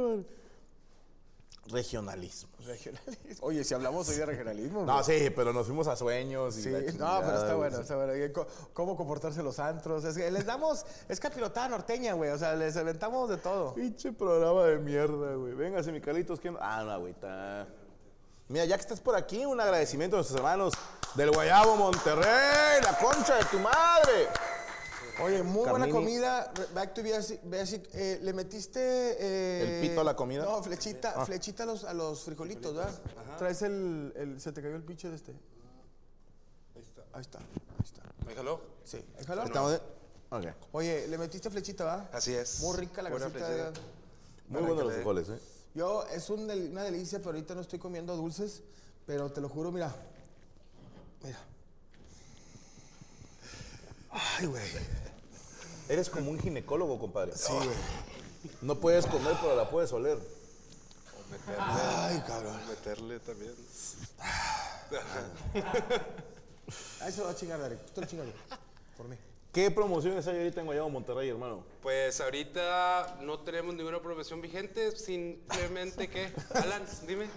Regionalismo. 1.70 2.50
Regionalismo. 2.64 3.46
Oye, 3.46 3.64
si 3.64 3.74
hablamos 3.74 4.08
hoy 4.08 4.16
de 4.16 4.26
regionalismo. 4.26 4.84
No, 4.84 5.02
güey. 5.02 5.20
sí, 5.20 5.30
pero 5.30 5.52
nos 5.52 5.66
fuimos 5.66 5.86
a 5.88 5.96
sueños. 5.96 6.56
Y 6.58 6.62
Sí, 6.62 6.70
no, 6.98 7.20
pero 7.20 7.34
está 7.34 7.54
güey, 7.54 7.70
bueno, 7.70 7.78
está 7.80 7.96
bueno. 7.96 8.46
Cómo 8.72 8.96
comportarse 8.96 9.42
los 9.42 9.58
antros. 9.58 10.04
Es 10.04 10.16
que 10.16 10.30
les 10.30 10.46
damos, 10.46 10.84
es 11.08 11.20
capirotada 11.20 11.68
norteña, 11.68 12.14
güey. 12.14 12.30
O 12.30 12.38
sea, 12.38 12.54
les 12.54 12.76
aventamos 12.76 13.28
de 13.28 13.36
todo. 13.38 13.74
Pinche 13.74 14.12
programa 14.12 14.64
de 14.64 14.78
mierda, 14.78 15.34
güey. 15.34 15.54
Véngase, 15.54 15.92
mi 15.92 16.00
Carlitos. 16.00 16.40
¿quién? 16.40 16.56
Ah, 16.60 16.82
no, 16.84 16.90
agüita. 16.90 17.66
Mira, 18.48 18.64
ya 18.64 18.76
que 18.76 18.82
estás 18.82 19.00
por 19.00 19.16
aquí, 19.16 19.44
un 19.44 19.60
agradecimiento 19.60 20.16
a 20.16 20.18
nuestros 20.18 20.38
hermanos 20.38 20.72
del 21.16 21.32
Guayabo 21.32 21.76
Monterrey, 21.76 22.80
la 22.82 22.96
concha 22.96 23.34
de 23.36 23.44
tu 23.46 23.58
madre. 23.58 24.28
Oye, 25.22 25.42
muy 25.42 25.68
buena 25.68 25.88
comida. 25.88 26.52
Back 26.74 26.94
to 26.94 27.02
basic, 27.02 27.40
basic. 27.44 27.88
Eh, 27.94 28.18
¿Le 28.22 28.32
metiste... 28.32 28.80
eh, 28.80 29.80
¿El 29.82 29.88
pito 29.88 30.00
a 30.02 30.04
la 30.04 30.14
comida? 30.14 30.44
No, 30.44 30.62
flechita, 30.62 31.24
flechita 31.24 31.62
a 31.62 31.66
los, 31.66 31.84
a 31.84 31.94
los 31.94 32.22
frijolitos, 32.24 32.74
¿verdad? 32.74 32.94
Traes 33.38 33.62
el, 33.62 34.12
el... 34.16 34.40
Se 34.40 34.52
te 34.52 34.60
cayó 34.62 34.76
el 34.76 34.82
pinche 34.82 35.08
de 35.08 35.16
este. 35.16 35.32
Ahí 36.74 36.82
está. 36.82 37.02
Ahí 37.14 37.20
está, 37.22 37.40
ahí 37.40 37.84
está. 37.84 38.02
¿Me 38.26 38.34
jaló? 38.34 38.60
Sí. 38.84 39.02
Déjalo. 39.18 39.44
Estamos 39.44 39.72
de- 39.72 39.80
Ok. 40.28 40.44
Oye, 40.72 41.06
¿le 41.08 41.16
metiste 41.18 41.48
flechita, 41.50 41.84
va? 41.84 42.10
Así 42.12 42.34
es. 42.34 42.60
Muy 42.60 42.76
rica 42.76 43.00
la 43.00 43.10
Buena 43.10 43.26
casita. 43.30 43.72
Muy 44.48 44.60
buenos 44.62 44.78
los 44.78 44.88
le- 44.88 44.94
frijoles, 44.96 45.28
¿eh? 45.30 45.38
Yo, 45.74 46.04
es 46.08 46.28
un 46.30 46.46
del- 46.46 46.70
una 46.72 46.82
delicia, 46.82 47.18
pero 47.20 47.30
ahorita 47.30 47.54
no 47.54 47.60
estoy 47.62 47.78
comiendo 47.78 48.16
dulces. 48.16 48.62
Pero 49.06 49.30
te 49.32 49.40
lo 49.40 49.48
juro, 49.48 49.70
mira. 49.72 49.94
Mira. 51.22 51.38
Ay, 54.10 54.46
güey. 54.46 54.62
Eres 55.88 56.10
como 56.10 56.30
un 56.30 56.38
ginecólogo, 56.40 56.98
compadre. 56.98 57.32
Sí, 57.36 57.52
güey. 57.52 57.68
No 58.62 58.76
puedes 58.76 59.06
comer, 59.06 59.36
pero 59.40 59.56
la 59.56 59.68
puedes 59.68 59.92
oler. 59.92 60.18
Ay, 61.58 62.22
cabrón. 62.26 62.58
Meterle 62.68 63.18
también. 63.20 63.54
Ahí 67.00 67.12
se 67.12 67.18
lo 67.18 67.24
va 67.24 67.30
a 67.30 67.36
chingar, 67.36 67.60
Derek. 67.60 67.84
Tú 67.86 67.92
te 67.94 68.00
lo 68.00 68.06
chingas, 68.06 68.26
güey. 68.26 68.60
Por 68.96 69.08
mí. 69.08 69.16
¿Qué 69.52 69.70
promociones 69.70 70.26
hay 70.26 70.36
ahorita 70.38 70.60
en 70.60 70.66
Guayabo 70.66 70.90
Monterrey, 70.90 71.30
hermano? 71.30 71.64
Pues 71.82 72.20
ahorita 72.20 73.18
no 73.22 73.38
tenemos 73.40 73.74
ninguna 73.74 74.02
promoción 74.02 74.40
vigente, 74.42 74.94
simplemente 74.96 76.08
que. 76.08 76.32
Alan, 76.54 76.84
dime. 77.06 77.28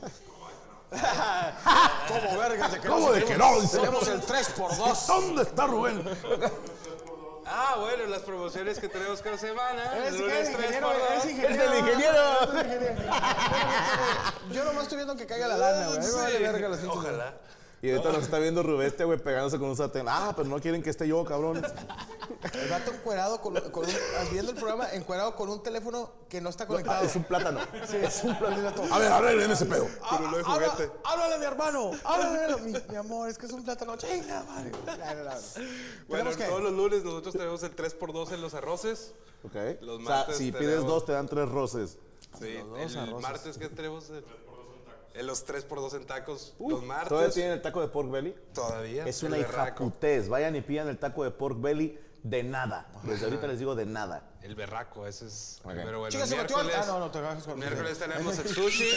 ¿Cómo 2.08 2.40
verga? 2.40 2.68
De 2.68 2.80
que 2.80 2.88
¿Cómo 2.88 3.12
de 3.12 3.24
que 3.24 3.38
no? 3.38 3.52
Tenemos 3.70 4.08
el 4.08 4.22
3x2. 4.22 5.06
¿Dónde 5.08 5.44
está 5.44 5.68
Rubén? 5.68 6.04
Ah, 7.52 7.78
bueno, 7.80 8.06
las 8.06 8.22
promociones 8.22 8.78
que 8.80 8.88
tenemos 8.88 9.22
cada 9.24 9.38
semana. 9.38 9.98
Eres 9.98 10.14
el 10.14 10.22
lunes 10.22 10.50
el 10.50 10.56
3 10.56 10.66
ingeniero, 10.68 10.88
2. 11.16 11.26
ingeniero. 11.26 11.50
¡Es 11.50 11.72
el 11.72 11.80
ingeniero! 11.80 12.52
El 12.52 12.66
ingeniero. 12.66 13.02
Yo 14.52 14.66
nomás 14.66 14.84
estoy 14.84 14.98
viendo 14.98 15.16
que 15.16 15.26
caiga 15.26 15.48
la 15.48 15.58
lana, 15.58 15.88
güey. 15.88 16.12
Vale 16.14 16.40
verga 16.40 16.78
Ojalá. 16.88 17.34
Y 17.82 17.90
ahorita 17.90 18.12
nos 18.12 18.24
está 18.24 18.38
viendo 18.38 18.62
Rubeste, 18.62 19.04
güey, 19.04 19.18
pegándose 19.18 19.58
con 19.58 19.70
un 19.70 19.78
sartén. 19.78 20.06
Ah, 20.08 20.34
pero 20.36 20.48
no 20.48 20.60
quieren 20.60 20.84
que 20.84 20.92
esté 20.92 21.08
yo, 21.08 21.26
cabrón. 21.26 21.66
El 22.42 22.70
vato 22.70 22.92
encuerado 22.94 23.42
con, 23.42 23.54
con 23.72 23.84
un, 23.86 23.92
viendo 24.32 24.52
el 24.52 24.58
programa 24.58 24.92
encuerado 24.94 25.36
con 25.36 25.50
un 25.50 25.62
teléfono 25.62 26.12
que 26.30 26.40
no 26.40 26.50
está 26.50 26.64
Ah, 26.64 26.68
conectado. 26.68 27.06
es 27.06 27.16
un 27.16 27.24
plátano. 27.26 27.60
es 27.92 28.24
un 28.24 28.38
plátano. 28.38 28.94
A 28.94 29.00
ver, 29.00 29.12
arreglen 29.12 29.52
ese 29.52 29.66
pedo. 29.66 29.88
Pero 30.10 30.32
lo 30.32 30.38
de 30.38 30.44
juguete. 30.44 30.92
Háblale 31.04 31.36
a 31.36 31.38
mi 31.38 31.46
hermano. 31.46 31.92
Háblale 32.04 32.62
mi, 32.62 32.74
mi 32.90 32.96
amor, 32.96 33.28
es 33.30 33.38
que 33.38 33.46
es 33.46 33.52
un 33.52 33.64
plátano. 33.66 33.98
Chinga, 33.98 34.44
madre. 34.44 34.72
No, 34.86 34.96
no, 34.96 35.24
no. 35.24 35.32
Bueno, 36.08 36.30
que- 36.32 36.46
todos 36.46 36.62
los 36.64 36.72
lunes 36.72 37.04
nosotros 37.04 37.34
tenemos 37.36 37.62
el 37.64 37.76
3x2 37.76 38.32
en 38.32 38.42
los 38.42 38.54
arroces. 38.54 39.14
Ok. 39.44 39.56
Los 39.82 39.96
o 40.02 40.06
sea, 40.06 40.10
martes 40.16 40.38
si 40.38 40.52
tenemos- 40.52 40.60
pides 40.60 40.86
dos, 40.86 41.06
te 41.06 41.12
dan 41.12 41.28
tres 41.28 41.50
roces. 41.50 41.98
Sí, 42.40 42.48
el 42.58 43.16
martes 43.16 43.58
que 43.58 43.68
tenemos 43.70 44.10
el, 44.12 44.24
en 45.16 45.28
los 45.28 45.46
3x2 45.46 45.94
en 45.96 46.06
tacos. 46.06 46.54
Uh, 46.60 46.70
los 46.72 46.84
martes. 46.84 47.10
¿Todavía 47.10 47.32
tienen 47.34 47.52
el 47.54 47.62
taco 47.62 47.82
de 47.82 47.88
pork 47.90 48.10
belly? 48.10 48.34
Todavía. 48.54 49.06
Es 49.06 49.24
una 49.24 49.38
hijaputés. 49.38 50.30
Vayan 50.30 50.56
y 50.56 50.62
pidan 50.62 50.88
el 50.88 50.98
taco 50.98 51.24
de 51.24 51.32
pork 51.32 51.60
belly 51.60 52.00
de 52.24 52.44
nada. 52.44 52.86
Desde 53.04 53.26
ahorita 53.26 53.48
les 53.48 53.60
digo 53.60 53.76
de 53.76 53.86
nada. 53.86 54.24
El 54.42 54.56
berraco, 54.56 55.06
ese 55.08 55.28
es. 55.28 55.60
Ok. 55.64 55.72
Pero 55.76 56.00
bueno, 56.00 56.12
Chica, 56.12 56.24
el 56.24 56.30
se 56.30 56.36
metió 56.38 56.58
al- 56.58 56.66
miércoles, 56.66 56.90
Ah, 56.90 56.94
no, 56.94 57.00
no, 57.00 57.12
te 57.12 57.22
bajas 57.22 57.44
con 57.44 57.54
el 57.54 57.60
miércoles 57.60 58.00
tenemos 58.00 58.38
el 58.40 58.48
sushi. 58.56 58.90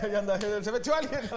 ya, 0.00 0.08
ya 0.08 0.18
anda, 0.18 0.38
se 0.40 0.72
metió 0.72 0.94
alguien. 0.94 1.20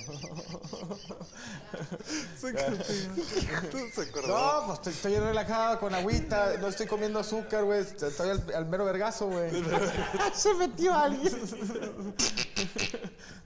Se 3.94 4.02
acordó. 4.02 4.28
No, 4.28 4.66
pues 4.66 4.80
estoy, 4.80 4.94
estoy 4.94 5.16
relajado 5.18 5.80
con 5.80 5.94
agüita, 5.94 6.58
no 6.60 6.68
estoy 6.68 6.88
comiendo 6.88 7.20
azúcar, 7.20 7.64
güey. 7.64 7.82
Estoy 7.82 8.30
al, 8.30 8.44
al 8.56 8.66
mero 8.66 8.86
vergazo, 8.86 9.28
güey. 9.28 9.52
Se 10.34 10.56
metió 10.56 10.96
alguien. 10.96 11.32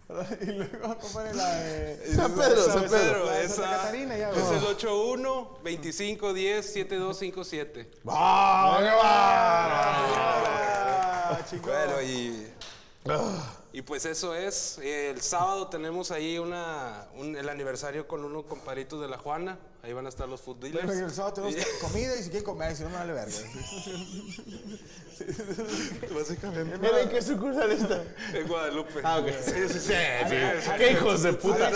y 0.42 0.46
luego, 0.46 0.98
compadre, 1.00 1.34
la 1.34 1.56
de. 1.56 2.16
San 2.16 2.34
Pedro, 2.34 2.64
San 2.64 2.84
Pedro. 2.84 2.90
Pedro, 2.90 3.32
esa 3.34 3.56
Santa 3.56 3.72
Catarina, 3.78 4.18
ya, 4.18 4.30
es 4.30 4.52
el 4.52 4.64
81 4.64 5.60
25 5.64 6.34
10 6.34 6.66
7257. 6.66 7.92
¡Ah, 8.08 8.80
qué 11.38 11.44
chingón. 11.50 11.72
Bueno, 11.72 12.02
y. 12.02 12.59
Y 13.72 13.84
pues 13.84 14.04
eso 14.06 14.34
es. 14.34 14.80
El 14.80 15.22
sábado 15.22 15.68
tenemos 15.68 16.10
ahí 16.10 16.40
una, 16.40 17.06
un- 17.16 17.36
el 17.38 17.48
aniversario 17.50 18.08
con 18.08 18.26
unos 18.26 18.46
comparitos 18.46 19.00
de 19.00 19.08
la 19.08 19.20
Juana. 19.20 19.60
Ahí 19.84 19.94
van 19.94 20.08
a 20.08 20.10
estar 20.10 20.28
los 20.28 20.42
food 20.42 20.58
Pero 20.60 20.80
dealers. 20.80 21.00
el 21.00 21.12
sábado 21.12 21.36
tenemos 21.36 21.56
comida 21.82 22.16
y 22.16 22.24
si 22.24 22.30
quieren 22.32 22.44
comer, 22.46 22.76
si 22.76 22.82
no 22.84 22.90
me 22.90 22.96
vale 22.96 23.14
verga. 23.14 23.32
Básicamente. 26.16 26.78
Mira, 26.80 27.02
¿en 27.02 27.10
qué 27.10 27.22
sucursal 27.22 27.72
está? 27.72 28.04
En 28.34 28.48
Guadalupe. 28.48 29.02
Ah, 29.04 29.20
ok. 29.20 29.28
Sí, 29.44 29.52
sí, 29.68 29.80
sí. 29.80 29.82
sí. 29.82 29.94
Qué 30.78 30.92
hijos 30.94 31.22
de 31.24 31.34
puta. 31.34 31.70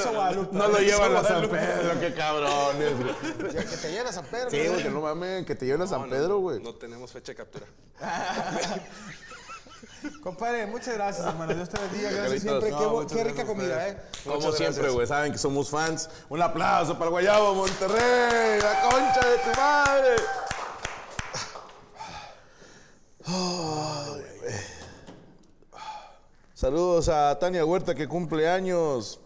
No 0.52 0.68
lo 0.70 0.78
llevan 0.80 1.16
a 1.16 1.24
San. 1.24 1.50
Pedro, 1.50 2.00
qué 2.00 2.14
cabrones. 2.14 2.94
que 3.54 3.78
te 3.78 3.92
llena 3.92 4.12
San 4.12 4.26
Pedro. 4.26 4.50
Sí, 4.50 4.68
güey. 4.68 4.84
que 4.84 4.90
no 4.90 5.02
mames, 5.02 5.46
que 5.46 5.56
te 5.56 5.66
lleven 5.66 5.82
a 5.84 5.88
San 5.88 6.10
Pedro, 6.10 6.40
güey. 6.40 6.60
No 6.62 6.74
tenemos 6.76 7.12
fecha 7.12 7.34
de 7.34 7.36
captura. 7.36 7.66
Compadre, 10.22 10.66
muchas 10.68 10.94
gracias, 10.96 11.26
hermano. 11.26 11.54
Dios 11.54 11.70
te 11.70 11.80
bendiga. 11.80 12.12
Gracias 12.12 12.42
siempre. 12.42 12.72
No, 12.72 13.08
qué, 13.08 13.24
rica 13.24 13.46
comida. 13.46 13.88
¿eh? 13.90 13.98
Como 14.24 14.38
Muchas 14.38 14.56
siempre, 14.56 14.90
güey, 14.90 15.08
saben 15.08 15.32
que 15.32 15.38
somos 15.38 15.70
fans. 15.70 16.10
Un 16.30 16.42
aplauso 16.42 16.94
para 16.94 17.06
el 17.06 17.12
Guayabo 17.12 17.56
Monterrey, 17.56 18.62
la 18.62 18.82
concha 18.82 19.30
de 19.30 19.38
tu 19.38 19.60
madre. 19.60 20.16
Saludos 26.54 27.10
a 27.10 27.38
Tania 27.40 27.66
Huerta 27.66 27.96
que 27.96 28.08
cumple 28.08 28.50
años. 28.50 29.20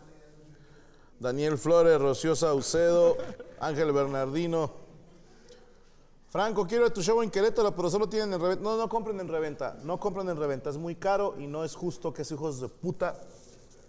Daniel 1.20 1.58
Flores, 1.58 2.00
Rocío 2.00 2.36
Saucedo, 2.36 3.18
Ángel 3.60 3.92
Bernardino. 3.92 4.87
Franco, 6.38 6.68
quiero 6.68 6.94
tu 6.94 7.02
show 7.02 7.24
en 7.24 7.32
Querétaro, 7.32 7.76
pero 7.76 7.90
solo 7.90 8.08
tienen 8.08 8.32
en 8.32 8.40
reventa. 8.40 8.64
No, 8.64 8.78
no 8.78 8.88
compren 8.88 9.20
en 9.20 9.28
reventa. 9.28 9.76
No 9.82 10.00
compren 10.00 10.30
en 10.30 10.38
reventa. 10.38 10.70
Es 10.70 10.78
muy 10.78 10.94
caro 10.94 11.34
y 11.40 11.48
no 11.48 11.66
es 11.66 11.74
justo 11.74 12.14
que 12.14 12.22
esos 12.22 12.38
hijos 12.38 12.62
de 12.62 12.70
puta 12.70 13.20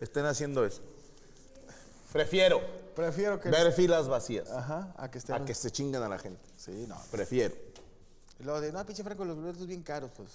estén 0.01 0.25
haciendo 0.25 0.65
eso. 0.65 0.81
Prefiero 2.11 2.63
Prefiero 2.97 3.39
que. 3.39 3.51
ver 3.51 3.71
filas 3.75 4.09
vacías 4.09 4.51
Ajá, 4.51 4.95
a 4.97 5.11
que 5.11 5.19
estén. 5.19 5.35
a 5.35 5.45
que 5.45 5.55
se 5.55 5.71
chingan 5.71 6.03
a 6.03 6.09
la 6.09 6.19
gente. 6.19 6.41
Sí, 6.57 6.87
no. 6.89 6.97
Prefiero. 7.11 7.55
Y 8.41 8.45
luego 8.45 8.63
de, 8.63 8.73
no, 8.73 8.83
pinche 8.87 9.05
Franco, 9.05 9.27
los 9.27 9.37
boletos 9.37 9.67
bien 9.67 9.83
caros, 9.83 10.11
pues. 10.17 10.31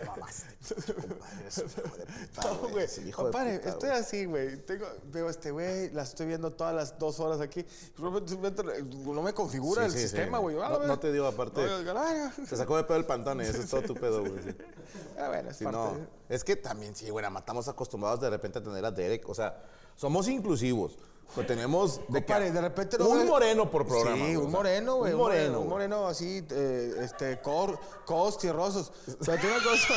Te 0.00 0.06
mamaste, 0.06 0.46
compadre. 0.94 1.44
Eres 1.44 1.58
un 1.58 1.68
hijo 1.68 1.94
de 1.98 2.04
puta, 2.26 2.42
No, 2.44 2.58
güey. 2.58 2.70
güey. 2.72 2.84
Eres 2.84 2.98
el 2.98 3.08
hijo 3.08 3.22
de 3.24 3.30
Compadre, 3.30 3.58
puta, 3.58 3.68
estoy 3.70 3.88
güey. 3.90 4.00
así, 4.00 4.24
güey. 4.24 4.56
Tengo, 4.64 4.86
veo 5.12 5.28
a 5.28 5.30
este 5.30 5.50
güey, 5.50 5.90
la 5.90 6.02
estoy 6.02 6.26
viendo 6.26 6.52
todas 6.52 6.74
las 6.74 6.98
dos 6.98 7.20
horas 7.20 7.40
aquí. 7.40 7.64
No 7.98 9.22
me 9.22 9.32
configura 9.34 9.82
Sí, 9.82 9.86
el 9.86 9.92
sí, 9.92 9.98
sí. 9.98 10.02
sistema, 10.08 10.38
güey. 10.38 10.56
Ah, 10.60 10.68
No- 10.70 10.76
güey. 10.76 10.88
no 10.88 10.98
te 10.98 11.12
digo, 11.12 11.26
aparte- 11.26 11.64
No, 11.66 11.82
yo, 11.82 11.94
"Ah, 11.98 12.32
Se 12.46 12.56
sacó 12.56 12.76
de 12.76 12.84
pedo 12.84 12.96
el 12.96 13.04
pantone, 13.06 13.44
ese 13.48 13.60
es 13.60 13.68
todo 13.70 13.82
tu 13.82 13.94
pedo, 13.94 14.20
güey. 14.20 14.42
sí. 14.42 14.50
Ah, 15.18 15.28
bueno, 15.28 15.50
es 15.50 15.56
Si 15.58 15.64
parte 15.64 15.78
no, 15.78 15.94
de- 15.94 16.34
es 16.34 16.44
que 16.44 16.56
también, 16.56 16.96
sí, 16.96 17.10
güey, 17.10 17.28
matamos 17.30 17.68
acostumbrados 17.68 18.20
de 18.20 18.30
repente 18.30 18.58
a 18.58 18.62
tener 18.62 18.84
a 18.84 18.90
Derek. 18.90 19.28
O 19.28 19.34
sea, 19.34 19.62
somos 19.96 20.26
inclusivos. 20.28 20.98
Pues 21.34 21.46
tenemos 21.46 22.00
de, 22.08 22.60
repente 22.60 22.98
no 22.98 23.08
un 23.08 23.18
ves- 23.18 23.26
moreno 23.28 23.70
por 23.70 23.86
programa. 23.86 24.26
Sí, 24.26 24.36
un 24.36 24.50
moreno, 24.50 24.96
güey. 24.96 25.12
Un 25.12 25.18
moreno. 25.18 25.60
Un 25.60 25.68
moreno 25.68 26.06
así, 26.08 26.44
eh, 26.50 26.94
este, 27.00 27.40
cor, 27.40 27.78
cos 28.04 28.36
tierrosos. 28.38 28.90
O 29.20 29.24
sea, 29.24 29.38
tiene 29.38 29.54
una 29.56 29.64
cosa. 29.64 29.94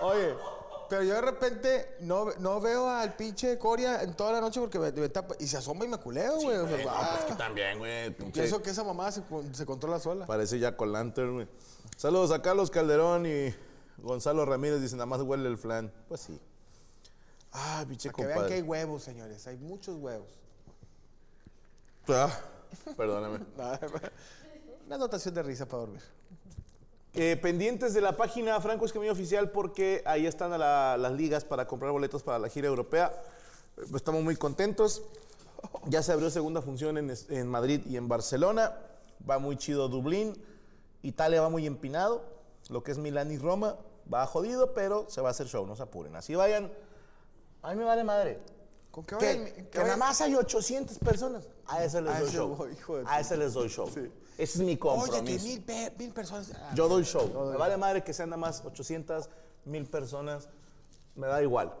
Oye, 0.02 0.34
pero 0.88 1.02
yo 1.02 1.14
de 1.14 1.20
repente 1.22 1.96
no, 2.00 2.26
no 2.38 2.60
veo 2.60 2.88
al 2.88 3.16
pinche 3.16 3.58
Coria 3.58 4.02
en 4.02 4.14
toda 4.14 4.32
la 4.32 4.40
noche 4.40 4.60
porque 4.60 4.78
me, 4.78 4.92
me 4.92 5.08
tapa 5.08 5.34
y 5.38 5.46
se 5.46 5.56
asoma 5.56 5.84
y 5.84 5.88
me 5.88 5.96
culeo, 5.98 6.34
güey. 6.36 6.56
O 6.58 6.66
sea, 6.66 6.70
güey. 6.76 6.84
No, 6.84 6.90
ah, 6.92 7.10
pues 7.14 7.24
que 7.24 7.34
también, 7.34 7.78
güey. 7.78 8.10
pienso 8.32 8.62
que 8.62 8.70
esa 8.70 8.84
mamá 8.84 9.10
se, 9.10 9.22
se 9.52 9.64
controla 9.66 9.98
sola. 9.98 10.26
Parece 10.26 10.58
ya 10.58 10.76
con 10.76 10.92
Lantern, 10.92 11.34
güey. 11.34 11.48
Saludos 11.96 12.30
a 12.30 12.42
Carlos 12.42 12.70
Calderón 12.70 13.24
y 13.26 13.54
Gonzalo 13.98 14.44
Ramírez. 14.44 14.80
Dicen, 14.82 14.98
nada 14.98 15.06
más 15.06 15.22
huele 15.22 15.48
el 15.48 15.56
flan. 15.56 15.90
Pues 16.08 16.20
sí. 16.20 16.38
Ah, 17.58 17.84
Para 17.86 17.96
que 18.12 18.26
vean 18.26 18.38
que 18.48 18.54
hay 18.54 18.62
huevos, 18.62 19.02
señores. 19.02 19.46
Hay 19.46 19.56
muchos 19.56 19.96
huevos. 19.96 20.28
Ah, 22.08 22.30
perdóname. 22.96 23.38
Una 24.86 24.94
anotación 24.96 25.34
de 25.34 25.42
risa 25.42 25.66
para 25.66 25.80
dormir. 25.80 26.02
Eh, 27.14 27.36
pendientes 27.40 27.94
de 27.94 28.00
la 28.02 28.14
página 28.16 28.60
Franco 28.60 28.84
Escamillo 28.84 29.12
Oficial 29.12 29.50
porque 29.50 30.02
ahí 30.04 30.26
están 30.26 30.52
a 30.52 30.58
la- 30.58 30.96
las 30.98 31.12
ligas 31.12 31.44
para 31.44 31.66
comprar 31.66 31.90
boletos 31.92 32.22
para 32.22 32.38
la 32.38 32.48
gira 32.48 32.68
europea. 32.68 33.10
Eh, 33.78 33.82
Estamos 33.94 34.22
muy 34.22 34.36
contentos. 34.36 35.02
Ya 35.86 36.02
se 36.02 36.12
abrió 36.12 36.28
segunda 36.30 36.60
función 36.60 36.98
en, 36.98 37.10
es- 37.10 37.28
en 37.30 37.48
Madrid 37.48 37.80
y 37.86 37.96
en 37.96 38.06
Barcelona. 38.06 38.76
Va 39.28 39.38
muy 39.38 39.56
chido 39.56 39.88
Dublín. 39.88 40.36
Italia 41.02 41.40
va 41.40 41.48
muy 41.48 41.66
empinado. 41.66 42.22
Lo 42.68 42.82
que 42.84 42.92
es 42.92 42.98
Milán 42.98 43.32
y 43.32 43.38
Roma 43.38 43.76
va 44.12 44.26
jodido, 44.26 44.74
pero 44.74 45.08
se 45.08 45.20
va 45.22 45.28
a 45.28 45.30
hacer 45.30 45.46
show, 45.48 45.66
no 45.66 45.74
se 45.74 45.82
apuren. 45.84 46.14
Así 46.16 46.34
vayan. 46.34 46.70
A 47.62 47.70
mí 47.72 47.76
me 47.76 47.84
vale 47.84 48.04
madre. 48.04 48.38
Con 48.90 49.04
Que, 49.04 49.14
vayan- 49.16 49.44
que 49.54 49.68
que 49.68 49.78
nada 49.78 49.96
más 49.96 50.20
hay 50.20 50.34
800 50.34 50.98
personas. 50.98 51.48
A 51.66 51.84
ese 51.84 52.00
les 52.00 52.14
A 52.14 52.18
doy 52.20 52.28
ese 52.28 52.36
show. 52.36 52.54
voy, 52.56 52.72
hijo 52.72 52.96
de 52.98 53.04
A 53.06 53.20
ese 53.20 53.36
les 53.36 53.52
doy 53.52 53.68
show. 53.68 53.88
Ese 53.88 54.10
es 54.38 54.56
mi 54.58 54.64
Oye, 54.72 54.78
compromiso. 54.78 55.24
que 55.24 55.42
mil, 55.50 55.62
pe- 55.62 55.92
mil 55.98 56.12
personas. 56.12 56.52
Ah, 56.54 56.72
Yo 56.74 56.88
doy 56.88 57.02
show. 57.04 57.28
Me 57.50 57.56
vale 57.56 57.76
madre 57.76 58.02
que 58.04 58.12
sean 58.14 58.30
nada 58.30 58.40
más 58.40 58.62
800, 58.64 59.28
mil 59.64 59.86
personas. 59.86 60.48
Me 61.14 61.26
da 61.26 61.42
igual. 61.42 61.72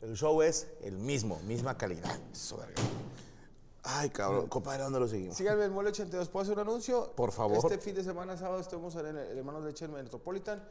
El 0.00 0.16
show 0.16 0.40
es 0.42 0.68
el 0.82 0.96
mismo, 0.98 1.38
misma 1.46 1.76
calidad. 1.76 2.16
eso, 2.32 2.56
verga. 2.56 2.74
Ay, 3.82 4.10
cabrón. 4.10 4.48
Compadre, 4.48 4.82
¿dónde 4.82 5.00
lo 5.00 5.08
seguimos? 5.08 5.36
Síganme 5.36 5.64
en 5.64 5.72
Mole 5.72 5.90
82. 5.90 6.28
¿Puedo 6.28 6.42
hacer 6.42 6.54
un 6.54 6.60
anuncio? 6.60 7.12
Por 7.16 7.32
favor. 7.32 7.56
Este 7.58 7.78
fin 7.78 7.94
de 7.94 8.04
semana, 8.04 8.36
sábado, 8.36 8.60
estamos 8.60 8.94
en 8.96 9.06
el, 9.06 9.16
el 9.16 9.38
Hermanos 9.38 9.62
Leche 9.64 9.84
en 9.86 9.92
Metropolitan. 9.92 10.62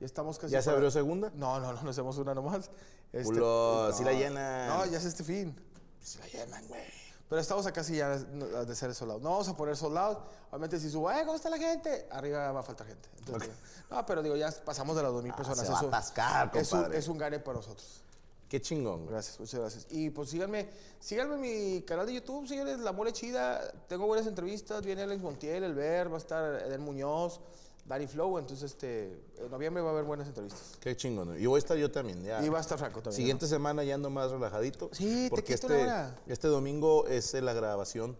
Y 0.00 0.04
estamos 0.04 0.38
casi. 0.38 0.52
¿Ya 0.52 0.60
se 0.60 0.66
para- 0.66 0.76
abrió 0.76 0.90
segunda? 0.90 1.30
No, 1.34 1.60
no, 1.60 1.72
no, 1.72 1.82
no 1.82 1.90
hacemos 1.90 2.16
una 2.18 2.34
nomás. 2.34 2.70
Este, 3.12 3.24
Culo, 3.24 3.86
no, 3.90 3.96
sí 3.96 4.02
la 4.04 4.12
llenan. 4.12 4.68
No, 4.68 4.86
ya 4.86 4.98
es 4.98 5.04
este 5.04 5.22
fin. 5.24 5.54
Se 6.02 6.18
la 6.18 6.26
llenan, 6.26 6.66
güey. 6.68 6.82
Pero 7.28 7.40
estamos 7.40 7.64
acá 7.66 7.82
sí 7.82 7.96
ya 7.96 8.10
de 8.10 8.74
ser 8.74 8.94
soldados. 8.94 9.22
No 9.22 9.30
vamos 9.30 9.48
a 9.48 9.56
poner 9.56 9.76
soldados. 9.76 10.18
Obviamente, 10.50 10.78
si 10.78 10.90
subo, 10.90 11.10
¡eh, 11.10 11.22
cómo 11.24 11.34
está 11.36 11.48
la 11.48 11.58
gente! 11.58 12.06
Arriba 12.10 12.52
va 12.52 12.60
a 12.60 12.62
faltar 12.62 12.86
gente. 12.86 13.08
Entonces, 13.18 13.50
No, 13.90 14.04
pero 14.04 14.22
digo, 14.22 14.36
ya 14.36 14.50
pasamos 14.64 14.94
de 14.96 15.02
las 15.02 15.12
2.000 15.12 15.34
personas. 15.34 15.60
Ah, 15.60 15.64
se 15.64 15.72
va 15.72 15.78
a 15.78 15.82
atascar, 15.86 16.50
es 16.56 16.72
un, 16.72 16.92
es 16.92 17.08
un 17.08 17.18
gane 17.18 17.38
para 17.38 17.56
nosotros. 17.58 18.02
Qué 18.48 18.60
chingón. 18.60 19.06
Gracias, 19.06 19.40
muchas 19.40 19.58
gracias. 19.60 19.86
Y 19.90 20.10
pues 20.10 20.30
síganme, 20.30 20.68
síganme 21.00 21.34
en 21.36 21.40
mi 21.40 21.82
canal 21.82 22.06
de 22.06 22.14
YouTube, 22.14 22.46
síganme 22.46 22.76
La 22.76 22.92
Mole 22.92 23.12
Chida. 23.12 23.72
Tengo 23.88 24.06
buenas 24.06 24.26
entrevistas, 24.26 24.84
viene 24.84 25.02
Alex 25.02 25.22
Montiel, 25.22 25.64
El 25.64 25.74
Ver, 25.74 26.10
va 26.12 26.16
a 26.16 26.18
estar 26.18 26.54
Eden 26.62 26.82
Muñoz, 26.82 27.40
Danny 27.86 28.06
Flow. 28.06 28.38
Entonces, 28.38 28.72
este, 28.72 29.20
en 29.38 29.50
noviembre 29.50 29.82
va 29.82 29.90
a 29.90 29.92
haber 29.92 30.04
buenas 30.04 30.26
entrevistas. 30.26 30.78
Qué 30.80 30.96
chingón. 30.96 31.40
Y 31.40 31.46
voy 31.46 31.56
a 31.56 31.58
estar 31.58 31.76
yo 31.76 31.90
también. 31.90 32.22
Ya. 32.22 32.44
Y 32.44 32.48
va 32.48 32.58
a 32.58 32.60
estar 32.60 32.78
Franco 32.78 33.02
también. 33.02 33.16
Siguiente 33.16 33.46
semana 33.46 33.84
ya 33.84 33.94
ando 33.94 34.10
más 34.10 34.30
relajadito. 34.30 34.90
Sí, 34.92 35.24
te 35.24 35.30
porque 35.30 35.54
quito 35.54 35.66
este, 35.68 35.84
una 35.84 36.16
este 36.26 36.48
domingo 36.48 37.06
es 37.06 37.34
la 37.34 37.52
grabación 37.52 38.16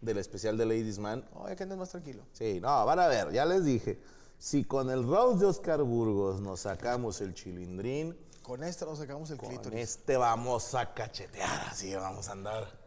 del 0.00 0.18
especial 0.18 0.56
de 0.56 0.66
Ladies 0.66 0.98
Man. 0.98 1.24
¿no? 1.34 1.42
Oye, 1.42 1.56
que 1.56 1.62
andes 1.62 1.78
más 1.78 1.90
tranquilo. 1.90 2.22
Sí, 2.32 2.60
no, 2.60 2.84
van 2.84 2.98
a 2.98 3.08
ver, 3.08 3.32
ya 3.32 3.44
les 3.44 3.64
dije. 3.64 3.98
Si 4.38 4.64
con 4.64 4.90
el 4.90 5.06
Rose 5.06 5.38
de 5.38 5.46
Oscar 5.46 5.82
Burgos 5.82 6.40
nos 6.40 6.60
sacamos 6.60 7.20
el 7.20 7.34
chilindrín, 7.34 8.16
Con 8.42 8.62
esto 8.62 8.84
nos 8.84 8.98
sacamos 8.98 9.30
el 9.30 9.38
con 9.38 9.48
clítoris. 9.48 9.80
este 9.80 10.16
vamos 10.16 10.74
a 10.74 10.92
cachetear, 10.92 11.68
así 11.70 11.94
vamos 11.94 12.28
a 12.28 12.32
andar. 12.32 12.84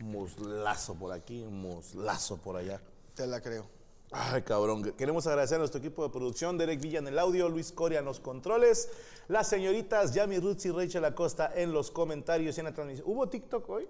Muslazo 0.00 0.94
por 0.94 1.12
aquí, 1.12 1.44
muslazo 1.44 2.36
por 2.36 2.56
allá. 2.56 2.80
Te 3.14 3.26
la 3.26 3.40
creo. 3.40 3.81
Ay, 4.12 4.42
cabrón. 4.42 4.92
Queremos 4.92 5.26
agradecer 5.26 5.56
a 5.56 5.58
nuestro 5.60 5.78
equipo 5.78 6.02
de 6.02 6.10
producción, 6.10 6.58
Derek 6.58 6.80
Villa 6.80 6.98
en 6.98 7.08
el 7.08 7.18
audio, 7.18 7.48
Luis 7.48 7.72
Coria 7.72 8.00
en 8.00 8.04
los 8.04 8.20
controles, 8.20 8.90
las 9.28 9.48
señoritas 9.48 10.12
Yami 10.12 10.38
Roots 10.38 10.66
y 10.66 10.70
Rachel 10.70 11.04
Acosta 11.06 11.50
en 11.54 11.72
los 11.72 11.90
comentarios 11.90 12.56
y 12.56 12.60
en 12.60 12.66
la 12.66 12.74
transmisión. 12.74 13.08
¿Hubo 13.08 13.28
TikTok 13.28 13.68
hoy? 13.70 13.88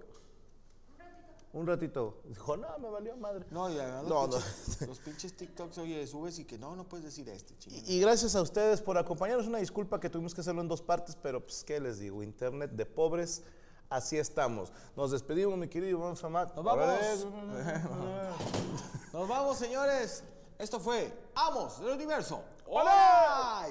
Un 1.51 1.67
ratito. 1.67 2.21
Dijo, 2.23 2.57
no, 2.57 2.67
me 2.79 2.89
valió 2.89 3.15
madre. 3.17 3.45
No, 3.51 3.69
y 3.69 3.77
además 3.77 4.05
No, 4.05 4.25
los, 4.25 4.35
no. 4.35 4.41
Pinches, 4.41 4.81
los 4.87 4.99
pinches 4.99 5.37
TikToks, 5.37 5.77
oye, 5.77 6.07
subes 6.07 6.39
y 6.39 6.45
que 6.45 6.57
no, 6.57 6.75
no 6.75 6.85
puedes 6.85 7.05
decir 7.05 7.29
este. 7.29 7.53
Y, 7.69 7.97
y 7.97 7.99
gracias 7.99 8.35
a 8.35 8.41
ustedes 8.41 8.81
por 8.81 8.97
acompañarnos. 8.97 9.45
Una 9.45 9.59
disculpa 9.59 9.99
que 9.99 10.09
tuvimos 10.09 10.33
que 10.33 10.41
hacerlo 10.41 10.61
en 10.61 10.67
dos 10.67 10.81
partes, 10.81 11.15
pero 11.21 11.41
pues, 11.41 11.63
¿qué 11.63 11.79
les 11.79 11.99
digo? 11.99 12.23
Internet 12.23 12.71
de 12.71 12.85
pobres, 12.87 13.43
así 13.93 14.17
estamos. 14.17 14.71
Nos 14.95 15.11
despedimos, 15.11 15.57
mi 15.57 15.67
querido 15.67 15.99
Iván 15.99 16.17
Famat. 16.17 16.55
¡Nos 16.55 16.65
vamos! 16.65 16.89
Nos 19.13 19.27
vamos, 19.27 19.57
señores. 19.57 20.23
Esto 20.57 20.79
fue 20.79 21.13
Amos 21.35 21.79
del 21.79 21.91
Universo. 21.91 22.41
¡Hola! 22.65 23.67